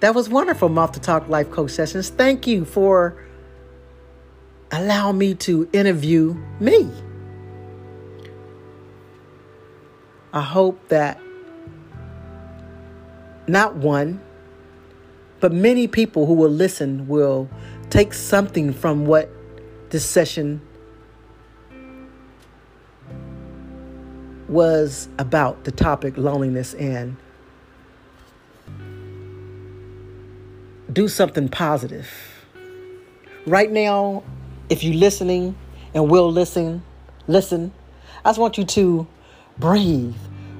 that 0.00 0.14
was 0.14 0.28
wonderful, 0.28 0.68
Mouth 0.68 0.92
to 0.92 1.00
Talk 1.00 1.28
Life 1.28 1.50
Coach 1.50 1.72
Sessions. 1.72 2.08
Thank 2.08 2.46
you 2.46 2.64
for 2.64 3.22
allowing 4.72 5.18
me 5.18 5.34
to 5.34 5.68
interview 5.72 6.34
me. 6.58 6.90
I 10.38 10.42
hope 10.42 10.90
that 10.90 11.20
not 13.48 13.74
one, 13.74 14.20
but 15.40 15.50
many 15.52 15.88
people 15.88 16.26
who 16.26 16.34
will 16.34 16.48
listen 16.48 17.08
will 17.08 17.50
take 17.90 18.14
something 18.14 18.72
from 18.72 19.04
what 19.04 19.28
this 19.90 20.04
session 20.04 20.62
was 24.48 25.08
about 25.18 25.64
the 25.64 25.72
topic 25.72 26.16
loneliness 26.16 26.72
and 26.74 27.16
do 30.92 31.08
something 31.08 31.48
positive. 31.48 32.08
Right 33.44 33.72
now, 33.72 34.22
if 34.70 34.84
you're 34.84 34.94
listening 34.94 35.56
and 35.94 36.08
will 36.08 36.30
listen, 36.30 36.84
listen, 37.26 37.72
I 38.24 38.28
just 38.28 38.38
want 38.38 38.56
you 38.56 38.64
to 38.66 39.08
breathe. 39.58 40.14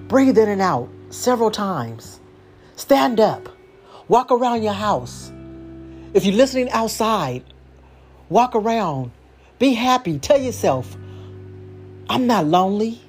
Breathe 0.09 0.39
in 0.39 0.49
and 0.49 0.63
out 0.63 0.89
several 1.11 1.51
times. 1.51 2.19
Stand 2.77 3.21
up. 3.21 3.51
Walk 4.09 4.33
around 4.33 4.63
your 4.63 4.73
house. 4.73 5.31
If 6.15 6.25
you're 6.25 6.35
listening 6.35 6.71
outside, 6.71 7.45
walk 8.31 8.55
around. 8.55 9.11
Be 9.59 9.75
happy. 9.75 10.19
Tell 10.19 10.41
yourself, 10.41 10.97
I'm 12.09 12.27
not 12.27 12.47
lonely. 12.47 13.03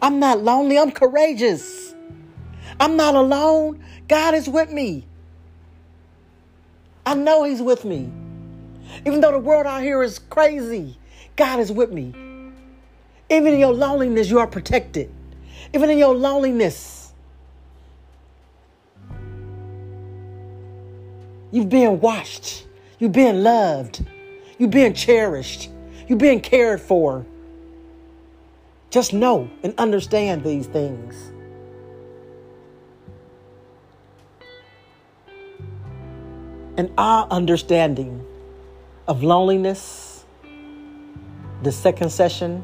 I'm 0.00 0.20
not 0.20 0.40
lonely. 0.40 0.78
I'm 0.78 0.92
courageous. 0.92 1.96
I'm 2.78 2.96
not 2.96 3.16
alone. 3.16 3.82
God 4.06 4.34
is 4.34 4.48
with 4.48 4.70
me. 4.70 5.04
I 7.04 7.14
know 7.14 7.42
He's 7.42 7.60
with 7.60 7.84
me. 7.84 8.12
Even 9.04 9.20
though 9.20 9.32
the 9.32 9.38
world 9.40 9.66
out 9.66 9.82
here 9.82 10.00
is 10.04 10.20
crazy, 10.20 10.96
God 11.34 11.58
is 11.58 11.72
with 11.72 11.90
me. 11.90 12.14
Even 13.28 13.54
in 13.54 13.58
your 13.58 13.72
loneliness, 13.72 14.30
you 14.30 14.38
are 14.38 14.46
protected. 14.46 15.12
Even 15.74 15.90
in 15.90 15.98
your 15.98 16.14
loneliness, 16.14 17.12
you've 21.50 21.68
been 21.68 22.00
washed. 22.00 22.66
You've 22.98 23.12
been 23.12 23.42
loved. 23.42 24.04
You've 24.58 24.70
been 24.70 24.94
cherished. 24.94 25.70
You've 26.08 26.18
been 26.18 26.40
cared 26.40 26.80
for. 26.80 27.26
Just 28.90 29.12
know 29.12 29.50
and 29.62 29.74
understand 29.78 30.44
these 30.44 30.66
things. 30.66 31.32
and 36.76 36.90
our 36.98 37.26
understanding 37.30 38.24
of 39.08 39.22
loneliness, 39.22 40.24
the 41.62 41.72
second 41.72 42.10
session 42.10 42.62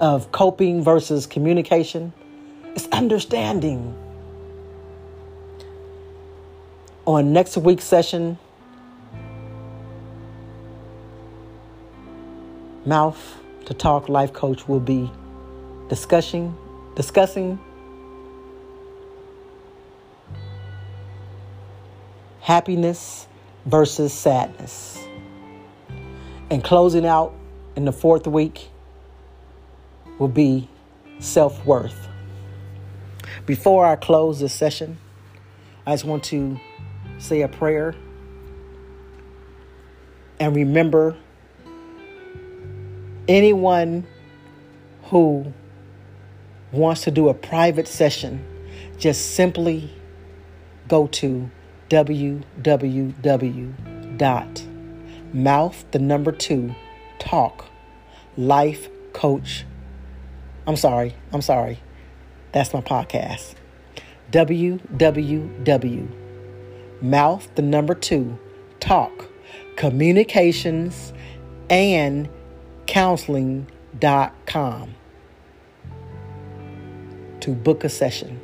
of 0.00 0.32
coping 0.32 0.82
versus 0.82 1.26
communication, 1.26 2.12
is 2.74 2.88
understanding. 2.92 3.94
On 7.06 7.32
next 7.32 7.56
week's 7.56 7.84
session, 7.84 8.38
Mouth 12.86 13.36
to 13.66 13.74
Talk 13.74 14.08
Life 14.08 14.32
Coach 14.32 14.66
will 14.66 14.80
be 14.80 15.10
discussing 15.88 16.56
discussing 16.96 17.58
happiness 22.40 23.26
versus 23.66 24.12
sadness. 24.12 24.98
And 26.50 26.64
closing 26.64 27.06
out 27.06 27.32
in 27.76 27.84
the 27.84 27.92
fourth 27.92 28.26
week 28.26 28.69
will 30.20 30.28
be 30.28 30.68
self 31.18 31.66
worth. 31.66 32.08
Before 33.46 33.84
I 33.84 33.96
close 33.96 34.38
this 34.38 34.52
session, 34.52 34.98
I 35.84 35.94
just 35.94 36.04
want 36.04 36.22
to 36.24 36.60
say 37.18 37.42
a 37.42 37.48
prayer 37.48 37.96
and 40.38 40.54
remember 40.54 41.16
anyone 43.26 44.06
who 45.04 45.52
wants 46.70 47.00
to 47.02 47.10
do 47.10 47.28
a 47.28 47.34
private 47.34 47.88
session, 47.88 48.44
just 48.98 49.34
simply 49.34 49.90
go 50.86 51.06
to 51.08 51.50
www.mouth 51.88 52.64
the 55.90 55.98
number 55.98 56.32
two 56.32 56.74
talk 57.18 57.64
life. 58.36 58.88
I'm 60.70 60.76
sorry, 60.76 61.16
I'm 61.32 61.42
sorry. 61.42 61.80
That's 62.52 62.72
my 62.72 62.80
podcast. 62.80 63.56
www 64.30 66.08
mouth 67.02 67.48
the 67.54 67.62
number 67.62 67.94
two 67.94 68.38
talk 68.78 69.28
communications 69.76 71.12
and 71.68 72.28
counseling.com 72.86 73.66
to 77.40 77.50
book 77.52 77.84
a 77.84 77.88
session 77.88 78.40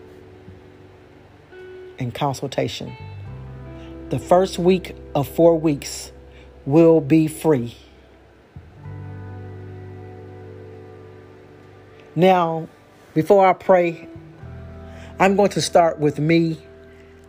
and 1.98 2.14
consultation. 2.14 2.96
The 4.08 4.18
first 4.18 4.58
week 4.58 4.96
of 5.14 5.28
four 5.28 5.58
weeks 5.58 6.10
will 6.64 7.00
be 7.00 7.28
free. 7.28 7.76
Now, 12.16 12.66
before 13.12 13.46
I 13.46 13.52
pray, 13.52 14.08
I'm 15.20 15.36
going 15.36 15.50
to 15.50 15.60
start 15.60 15.98
with 15.98 16.18
me 16.18 16.58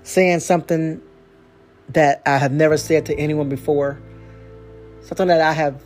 saying 0.04 0.40
something 0.40 1.02
that 1.90 2.22
I 2.26 2.38
have 2.38 2.54
never 2.54 2.78
said 2.78 3.06
to 3.08 3.20
anyone 3.20 3.50
before, 3.50 4.00
something 5.02 5.28
that 5.28 5.42
I 5.42 5.52
have 5.52 5.84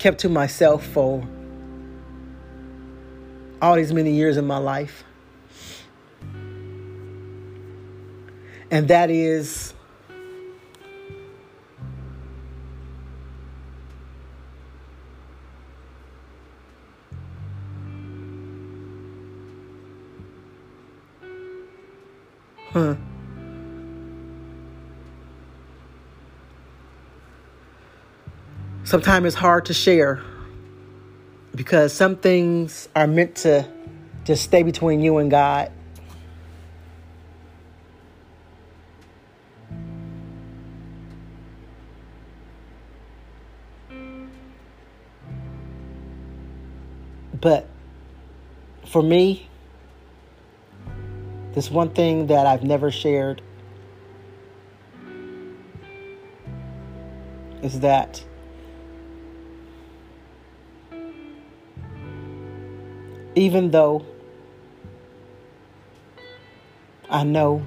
kept 0.00 0.18
to 0.22 0.28
myself 0.28 0.84
for 0.84 1.24
all 3.60 3.76
these 3.76 3.92
many 3.92 4.10
years 4.10 4.36
in 4.36 4.44
my 4.44 4.58
life. 4.58 5.04
And 8.72 8.88
that 8.88 9.10
is 9.10 9.74
Huh. 22.72 22.94
Sometimes 28.84 29.26
it's 29.26 29.36
hard 29.36 29.66
to 29.66 29.74
share 29.74 30.22
because 31.54 31.92
some 31.92 32.16
things 32.16 32.88
are 32.96 33.06
meant 33.06 33.36
to 33.36 33.68
just 34.24 34.42
stay 34.42 34.62
between 34.62 35.00
you 35.00 35.18
and 35.18 35.30
God. 35.30 35.70
But 47.38 47.68
for 48.86 49.02
me, 49.02 49.48
this 51.54 51.70
one 51.70 51.90
thing 51.90 52.28
that 52.28 52.46
I've 52.46 52.62
never 52.62 52.90
shared 52.90 53.42
is 57.62 57.80
that 57.80 58.24
even 63.34 63.70
though 63.70 64.04
I 67.08 67.24
know 67.24 67.62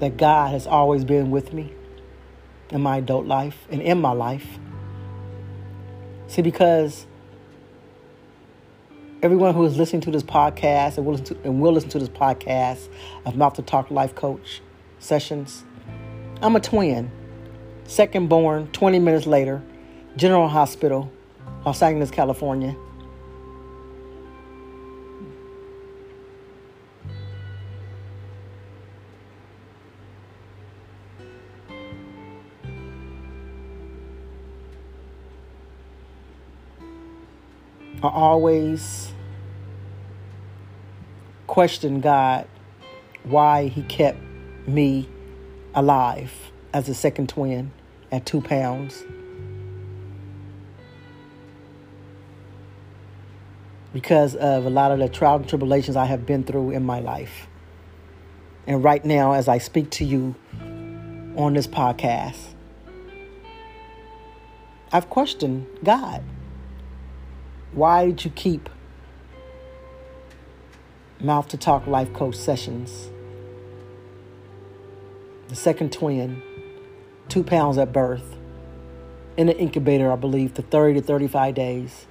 that 0.00 0.16
God 0.16 0.52
has 0.52 0.66
always 0.66 1.04
been 1.04 1.30
with 1.30 1.52
me 1.52 1.72
in 2.70 2.80
my 2.80 2.96
adult 2.98 3.26
life 3.26 3.66
and 3.70 3.82
in 3.82 4.00
my 4.00 4.12
life. 4.12 4.58
See, 6.26 6.42
because 6.42 7.06
everyone 9.24 9.54
who 9.54 9.64
is 9.64 9.78
listening 9.78 10.02
to 10.02 10.10
this 10.10 10.22
podcast 10.22 10.98
and 10.98 11.06
will 11.06 11.14
listen 11.14 11.24
to, 11.24 11.44
and 11.44 11.58
will 11.58 11.72
listen 11.72 11.88
to 11.88 11.98
this 11.98 12.10
podcast 12.10 12.88
of 13.24 13.34
Mouth 13.36 13.54
to 13.54 13.62
Talk 13.62 13.90
Life 13.90 14.14
Coach 14.14 14.60
sessions, 14.98 15.64
I'm 16.42 16.54
a 16.56 16.60
twin. 16.60 17.10
Second 17.84 18.28
born, 18.28 18.66
20 18.72 18.98
minutes 18.98 19.26
later, 19.26 19.62
General 20.14 20.46
Hospital, 20.46 21.10
Los 21.64 21.80
Angeles, 21.80 22.10
California. 22.10 22.76
I 38.02 38.08
always 38.08 39.13
question 41.54 42.00
God 42.00 42.48
why 43.22 43.68
He 43.68 43.82
kept 43.82 44.18
me 44.66 45.08
alive 45.72 46.50
as 46.72 46.88
a 46.88 46.94
second 46.94 47.28
twin 47.28 47.70
at 48.10 48.26
two 48.26 48.40
pounds. 48.40 49.04
Because 53.92 54.34
of 54.34 54.66
a 54.66 54.68
lot 54.68 54.90
of 54.90 54.98
the 54.98 55.08
trials 55.08 55.42
and 55.42 55.48
tribulations 55.48 55.94
I 55.94 56.06
have 56.06 56.26
been 56.26 56.42
through 56.42 56.72
in 56.72 56.82
my 56.82 56.98
life. 56.98 57.46
And 58.66 58.82
right 58.82 59.04
now, 59.04 59.34
as 59.34 59.46
I 59.46 59.58
speak 59.58 59.90
to 59.90 60.04
you 60.04 60.34
on 61.36 61.54
this 61.54 61.68
podcast, 61.68 62.48
I've 64.90 65.08
questioned 65.08 65.68
God. 65.84 66.20
Why 67.70 68.06
did 68.06 68.24
you 68.24 68.32
keep 68.32 68.68
Mouth 71.24 71.48
to 71.48 71.56
Talk 71.56 71.86
Life 71.86 72.12
Coach 72.12 72.34
sessions? 72.34 73.10
The 75.48 75.56
second 75.56 75.90
twin, 75.90 76.42
two 77.30 77.42
pounds 77.42 77.78
at 77.78 77.94
birth, 77.94 78.36
in 79.38 79.46
the 79.46 79.56
incubator, 79.56 80.12
I 80.12 80.16
believe, 80.16 80.52
for 80.52 80.60
30 80.60 81.00
to 81.00 81.06
35 81.06 81.54
days. 81.54 82.06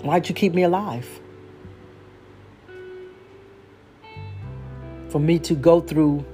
Why'd 0.00 0.28
you 0.28 0.34
keep 0.34 0.52
me 0.52 0.64
alive? 0.64 1.20
For 5.10 5.20
me 5.20 5.38
to 5.38 5.54
go 5.54 5.80
through 5.80 6.24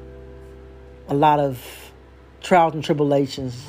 a 1.09 1.15
lot 1.15 1.39
of 1.39 1.63
trials 2.41 2.73
and 2.73 2.83
tribulations, 2.83 3.63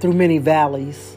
through 0.00 0.12
many 0.12 0.36
valleys 0.36 1.16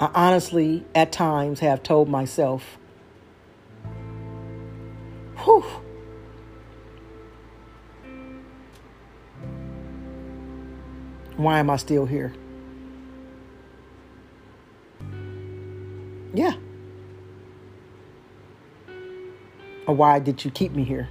I 0.00 0.10
honestly, 0.14 0.84
at 0.94 1.12
times, 1.12 1.60
have 1.60 1.82
told 1.82 2.08
myself, 2.08 2.78
whew, 5.44 5.62
why 11.36 11.58
am 11.58 11.68
I 11.68 11.76
still 11.76 12.06
here? 12.06 12.32
Yeah. 16.32 16.54
Or 19.86 19.94
why 19.94 20.18
did 20.18 20.42
you 20.46 20.50
keep 20.50 20.72
me 20.72 20.84
here? 20.84 21.10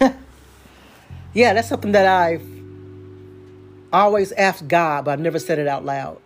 yeah, 1.34 1.52
that's 1.52 1.68
something 1.68 1.92
that 1.92 2.06
I've 2.06 2.59
I 3.92 4.00
always 4.00 4.32
asked 4.32 4.68
God, 4.68 5.04
but 5.04 5.18
I 5.18 5.22
never 5.22 5.38
said 5.38 5.58
it 5.58 5.66
out 5.66 5.84
loud. 5.84 6.20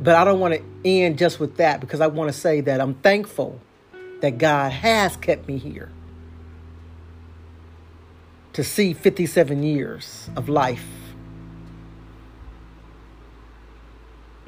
But 0.00 0.14
I 0.14 0.24
don't 0.24 0.40
want 0.40 0.54
to 0.54 0.62
end 0.84 1.18
just 1.18 1.40
with 1.40 1.56
that 1.56 1.80
because 1.80 2.00
I 2.00 2.06
want 2.06 2.32
to 2.32 2.38
say 2.38 2.60
that 2.62 2.80
I'm 2.80 2.94
thankful 2.94 3.60
that 4.20 4.38
God 4.38 4.72
has 4.72 5.16
kept 5.16 5.46
me 5.48 5.58
here. 5.58 5.90
to 8.58 8.64
see 8.64 8.92
57 8.92 9.62
years 9.62 10.28
of 10.34 10.48
life. 10.48 10.84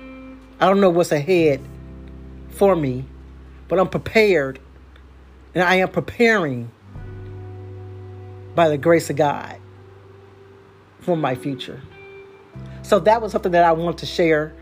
I 0.01 0.67
don't 0.67 0.81
know 0.81 0.91
what's 0.91 1.13
ahead 1.13 1.61
for 2.49 2.75
me, 2.75 3.05
but 3.69 3.79
I'm 3.79 3.89
prepared 3.89 4.59
and 5.55 5.65
I 5.65 5.77
am 5.77 5.89
preparing 5.89 6.71
by 8.55 8.69
the 8.69 8.79
grace 8.79 9.11
of 9.11 9.17
God 9.17 9.59
for 11.01 11.17
my 11.17 11.35
future. 11.35 11.81
So 12.83 12.99
that 13.01 13.23
was 13.23 13.33
something 13.33 13.53
that 13.53 13.65
I 13.65 13.73
want 13.73 13.99
to 13.99 14.07
share. 14.07 14.53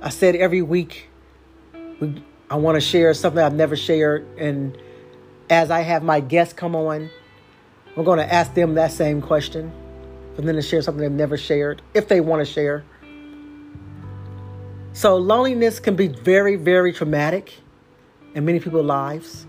I 0.00 0.10
said 0.10 0.36
every 0.36 0.62
week 0.62 1.08
I 2.50 2.56
want 2.56 2.76
to 2.76 2.80
share 2.80 3.14
something 3.14 3.42
I've 3.42 3.54
never 3.54 3.76
shared. 3.76 4.26
And 4.38 4.76
as 5.50 5.70
I 5.70 5.80
have 5.80 6.02
my 6.02 6.20
guests 6.20 6.54
come 6.54 6.76
on, 6.76 7.10
we're 7.96 8.04
going 8.04 8.18
to 8.18 8.32
ask 8.32 8.54
them 8.54 8.74
that 8.74 8.92
same 8.92 9.22
question 9.22 9.72
for 10.34 10.42
them 10.42 10.56
to 10.56 10.62
share 10.62 10.82
something 10.82 11.00
they've 11.00 11.10
never 11.10 11.36
shared, 11.36 11.80
if 11.94 12.08
they 12.08 12.20
want 12.20 12.44
to 12.44 12.52
share. 12.52 12.84
So 14.92 15.16
loneliness 15.16 15.80
can 15.80 15.96
be 15.96 16.08
very, 16.08 16.56
very 16.56 16.92
traumatic 16.92 17.54
in 18.34 18.44
many 18.44 18.60
people's 18.60 18.86
lives. 18.86 19.46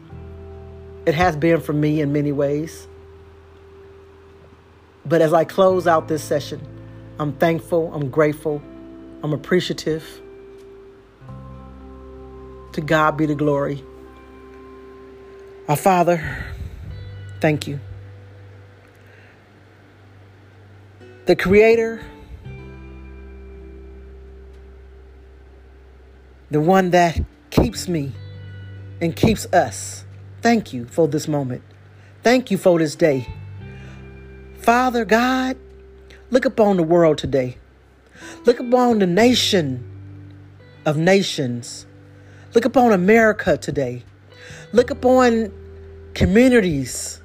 It 1.05 1.13
has 1.13 1.35
been 1.35 1.61
for 1.61 1.73
me 1.73 2.01
in 2.01 2.11
many 2.11 2.31
ways. 2.31 2.87
But 5.05 5.21
as 5.21 5.33
I 5.33 5.45
close 5.45 5.85
out 5.85 6.07
this 6.07 6.23
session, 6.23 6.65
I'm 7.19 7.33
thankful, 7.33 7.93
I'm 7.93 8.09
grateful, 8.09 8.61
I'm 9.23 9.33
appreciative. 9.33 10.03
To 12.73 12.81
God 12.81 13.17
be 13.17 13.25
the 13.25 13.35
glory. 13.35 13.83
Our 15.67 15.75
Father, 15.75 16.45
thank 17.39 17.67
you. 17.67 17.79
The 21.25 21.35
Creator, 21.35 22.03
the 26.51 26.61
one 26.61 26.91
that 26.91 27.19
keeps 27.49 27.87
me 27.87 28.11
and 29.01 29.15
keeps 29.15 29.45
us. 29.47 30.04
Thank 30.45 30.73
you 30.73 30.85
for 30.85 31.07
this 31.07 31.27
moment. 31.27 31.63
Thank 32.21 32.51
you 32.51 32.59
for 32.59 32.77
this 32.77 32.93
day. 32.95 33.27
Father 34.57 35.03
God, 35.03 35.57
look 36.29 36.45
upon 36.45 36.77
the 36.77 36.83
world 36.83 37.17
today. 37.17 37.57
Look 38.45 38.59
upon 38.59 38.99
the 38.99 39.07
nation 39.07 39.83
of 40.85 40.97
nations. 40.97 41.87
Look 42.53 42.63
upon 42.63 42.91
America 42.91 43.57
today. 43.57 44.03
Look 44.71 44.91
upon 44.91 45.51
communities. 46.13 47.19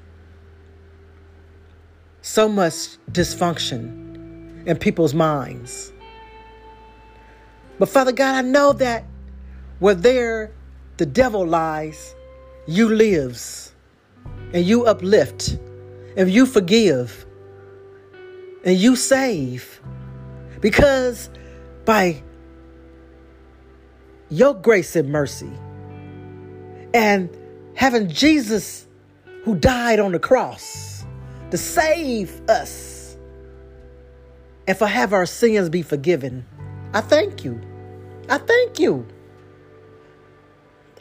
So 2.23 2.49
much 2.49 2.97
dysfunction 3.13 4.67
in 4.67 4.79
people's 4.79 5.13
minds. 5.13 5.93
But 7.79 7.91
Father 7.91 8.13
God, 8.13 8.37
I 8.37 8.41
know 8.49 8.73
that 8.73 9.05
where 9.79 9.95
there 9.95 10.53
the 10.97 11.05
devil 11.05 11.47
lies, 11.47 12.15
you 12.71 12.89
lives. 12.89 13.75
And 14.53 14.65
you 14.65 14.87
uplift. 14.87 15.59
And 16.17 16.31
you 16.31 16.47
forgive 16.47 17.27
and 18.65 18.77
you 18.77 18.97
save. 18.97 19.81
Because 20.61 21.31
by 21.85 22.23
your 24.29 24.55
grace 24.55 24.95
and 24.95 25.11
mercy 25.11 25.51
and 26.95 27.31
having 27.75 28.09
Jesus 28.09 28.87
who 29.45 29.57
died 29.57 29.99
on 29.99 30.13
the 30.13 30.19
cross 30.19 31.05
to 31.51 31.57
save 31.57 32.41
us 32.49 33.17
and 34.69 34.77
for 34.77 34.87
have 34.87 35.13
our 35.13 35.27
sins 35.27 35.69
be 35.69 35.83
forgiven. 35.83 36.45
I 36.93 37.01
thank 37.01 37.45
you. 37.45 37.61
I 38.29 38.39
thank 38.39 38.79
you. 38.79 39.07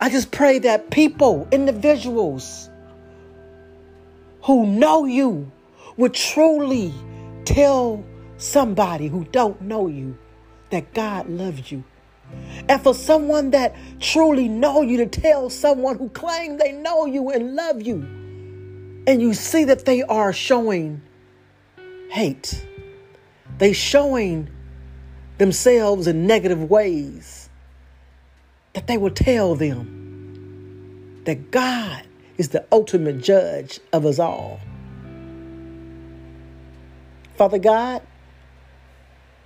I 0.01 0.09
just 0.09 0.31
pray 0.31 0.59
that 0.59 0.91
people, 0.91 1.47
individuals 1.51 2.69
who 4.43 4.65
know 4.65 5.05
you 5.05 5.51
would 5.97 6.13
truly 6.13 6.93
Tell 7.49 8.05
somebody 8.37 9.07
who 9.07 9.23
don't 9.23 9.59
know 9.59 9.87
you 9.87 10.15
that 10.69 10.93
God 10.93 11.27
loves 11.27 11.71
you. 11.71 11.83
And 12.69 12.79
for 12.79 12.93
someone 12.93 13.49
that 13.51 13.75
truly 13.99 14.47
know 14.47 14.83
you 14.83 14.97
to 14.97 15.07
tell 15.07 15.49
someone 15.49 15.97
who 15.97 16.09
claim 16.09 16.57
they 16.57 16.71
know 16.71 17.07
you 17.07 17.31
and 17.31 17.55
love 17.55 17.81
you 17.81 18.01
and 19.07 19.19
you 19.19 19.33
see 19.33 19.63
that 19.63 19.85
they 19.85 20.03
are 20.03 20.31
showing 20.31 21.01
hate. 22.11 22.67
They 23.57 23.73
showing 23.73 24.47
themselves 25.39 26.05
in 26.05 26.27
negative 26.27 26.69
ways. 26.69 27.38
That 28.73 28.87
they 28.87 28.97
will 28.97 29.11
tell 29.11 29.55
them 29.55 31.21
that 31.25 31.51
God 31.51 32.03
is 32.37 32.49
the 32.49 32.65
ultimate 32.71 33.21
judge 33.21 33.79
of 33.91 34.05
us 34.05 34.19
all. 34.19 34.59
Father 37.35 37.59
God, 37.59 38.01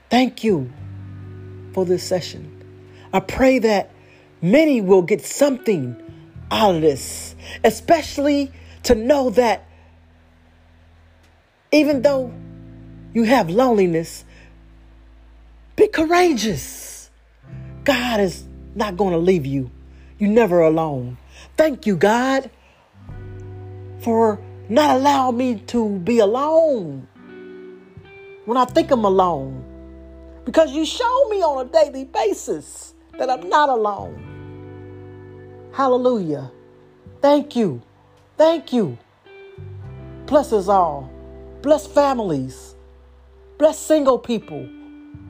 thank 0.09 0.43
you 0.43 0.71
for 1.74 1.86
this 1.86 2.03
session. 2.03 2.49
I 3.11 3.19
pray 3.19 3.59
that 3.59 3.91
many 4.41 4.82
will 4.82 5.01
get 5.01 5.24
something 5.26 5.99
out 6.51 6.76
of 6.76 6.82
this, 6.82 7.36
especially 7.63 8.51
to 8.84 8.95
know 8.95 9.30
that 9.32 9.65
even 11.71 12.01
though 12.03 12.32
you 13.13 13.24
have 13.24 13.49
loneliness, 13.49 14.26
be 15.76 15.88
courageous. 15.88 17.09
God 17.84 18.19
is 18.19 18.45
not 18.76 18.97
going 18.97 19.11
to 19.11 19.17
leave 19.17 19.45
you. 19.45 19.71
You're 20.19 20.30
never 20.30 20.61
alone. 20.61 21.17
Thank 21.57 21.86
you, 21.86 21.95
God, 21.95 22.49
for 23.99 24.39
not 24.69 24.97
allowing 24.97 25.38
me 25.38 25.55
to 25.67 25.99
be 25.99 26.19
alone 26.19 27.07
when 28.45 28.57
I 28.57 28.65
think 28.65 28.91
I'm 28.91 29.05
alone. 29.05 29.69
Because 30.45 30.71
you 30.71 30.86
show 30.86 31.30
me 31.30 31.41
on 31.41 31.65
a 31.65 31.69
daily 31.69 32.05
basis 32.05 32.93
that 33.17 33.30
I'm 33.30 33.47
not 33.49 33.69
alone. 33.69 35.71
Hallelujah. 35.74 36.51
Thank 37.21 37.55
you. 37.55 37.82
Thank 38.38 38.74
you. 38.74 38.97
Bless 40.26 40.51
us 40.51 40.67
all. 40.67 41.09
Bless 41.61 41.88
families. 41.88 42.76
Bless 43.57 43.80
single 43.80 44.19
people, 44.19 44.67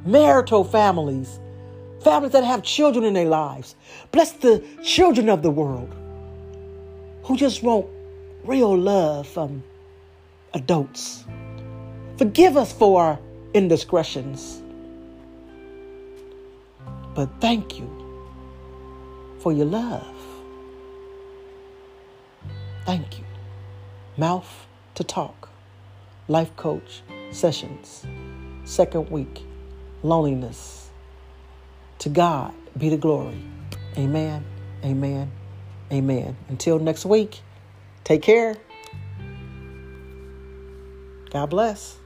marital 0.06 0.64
families, 0.64 1.40
families 2.04 2.34
that 2.34 2.44
have 2.44 2.64
children 2.64 3.06
in 3.06 3.14
their 3.14 3.26
lives. 3.26 3.76
Bless 4.12 4.32
the 4.34 4.64
children 4.84 5.30
of 5.30 5.42
the 5.42 5.52
world 5.52 5.94
who 7.24 7.38
just 7.38 7.64
want 7.64 7.88
real 8.44 8.78
love 8.78 9.28
from 9.28 9.64
adults. 10.54 11.24
Forgive 12.18 12.58
us 12.58 12.72
for 12.74 13.02
our 13.02 13.20
indiscretions. 13.54 14.62
But 17.16 17.30
thank 17.40 17.80
you 17.80 17.90
for 19.40 19.52
your 19.52 19.66
love. 19.66 20.16
Thank 22.86 23.20
you. 23.20 23.26
Mouth 24.18 24.68
to 24.96 25.04
Talk, 25.04 25.50
Life 26.28 26.56
Coach 26.56 27.02
Sessions, 27.32 28.06
second 28.66 29.10
week, 29.10 29.44
Loneliness. 30.04 30.83
To 32.00 32.10
God 32.10 32.54
be 32.78 32.90
the 32.90 32.98
glory. 32.98 33.42
Amen, 33.98 34.44
amen, 34.84 35.32
amen. 35.92 36.36
Until 36.50 36.80
next 36.80 37.06
week, 37.06 37.42
take 38.04 38.22
care. 38.22 38.56
God 41.30 41.50
bless. 41.50 41.98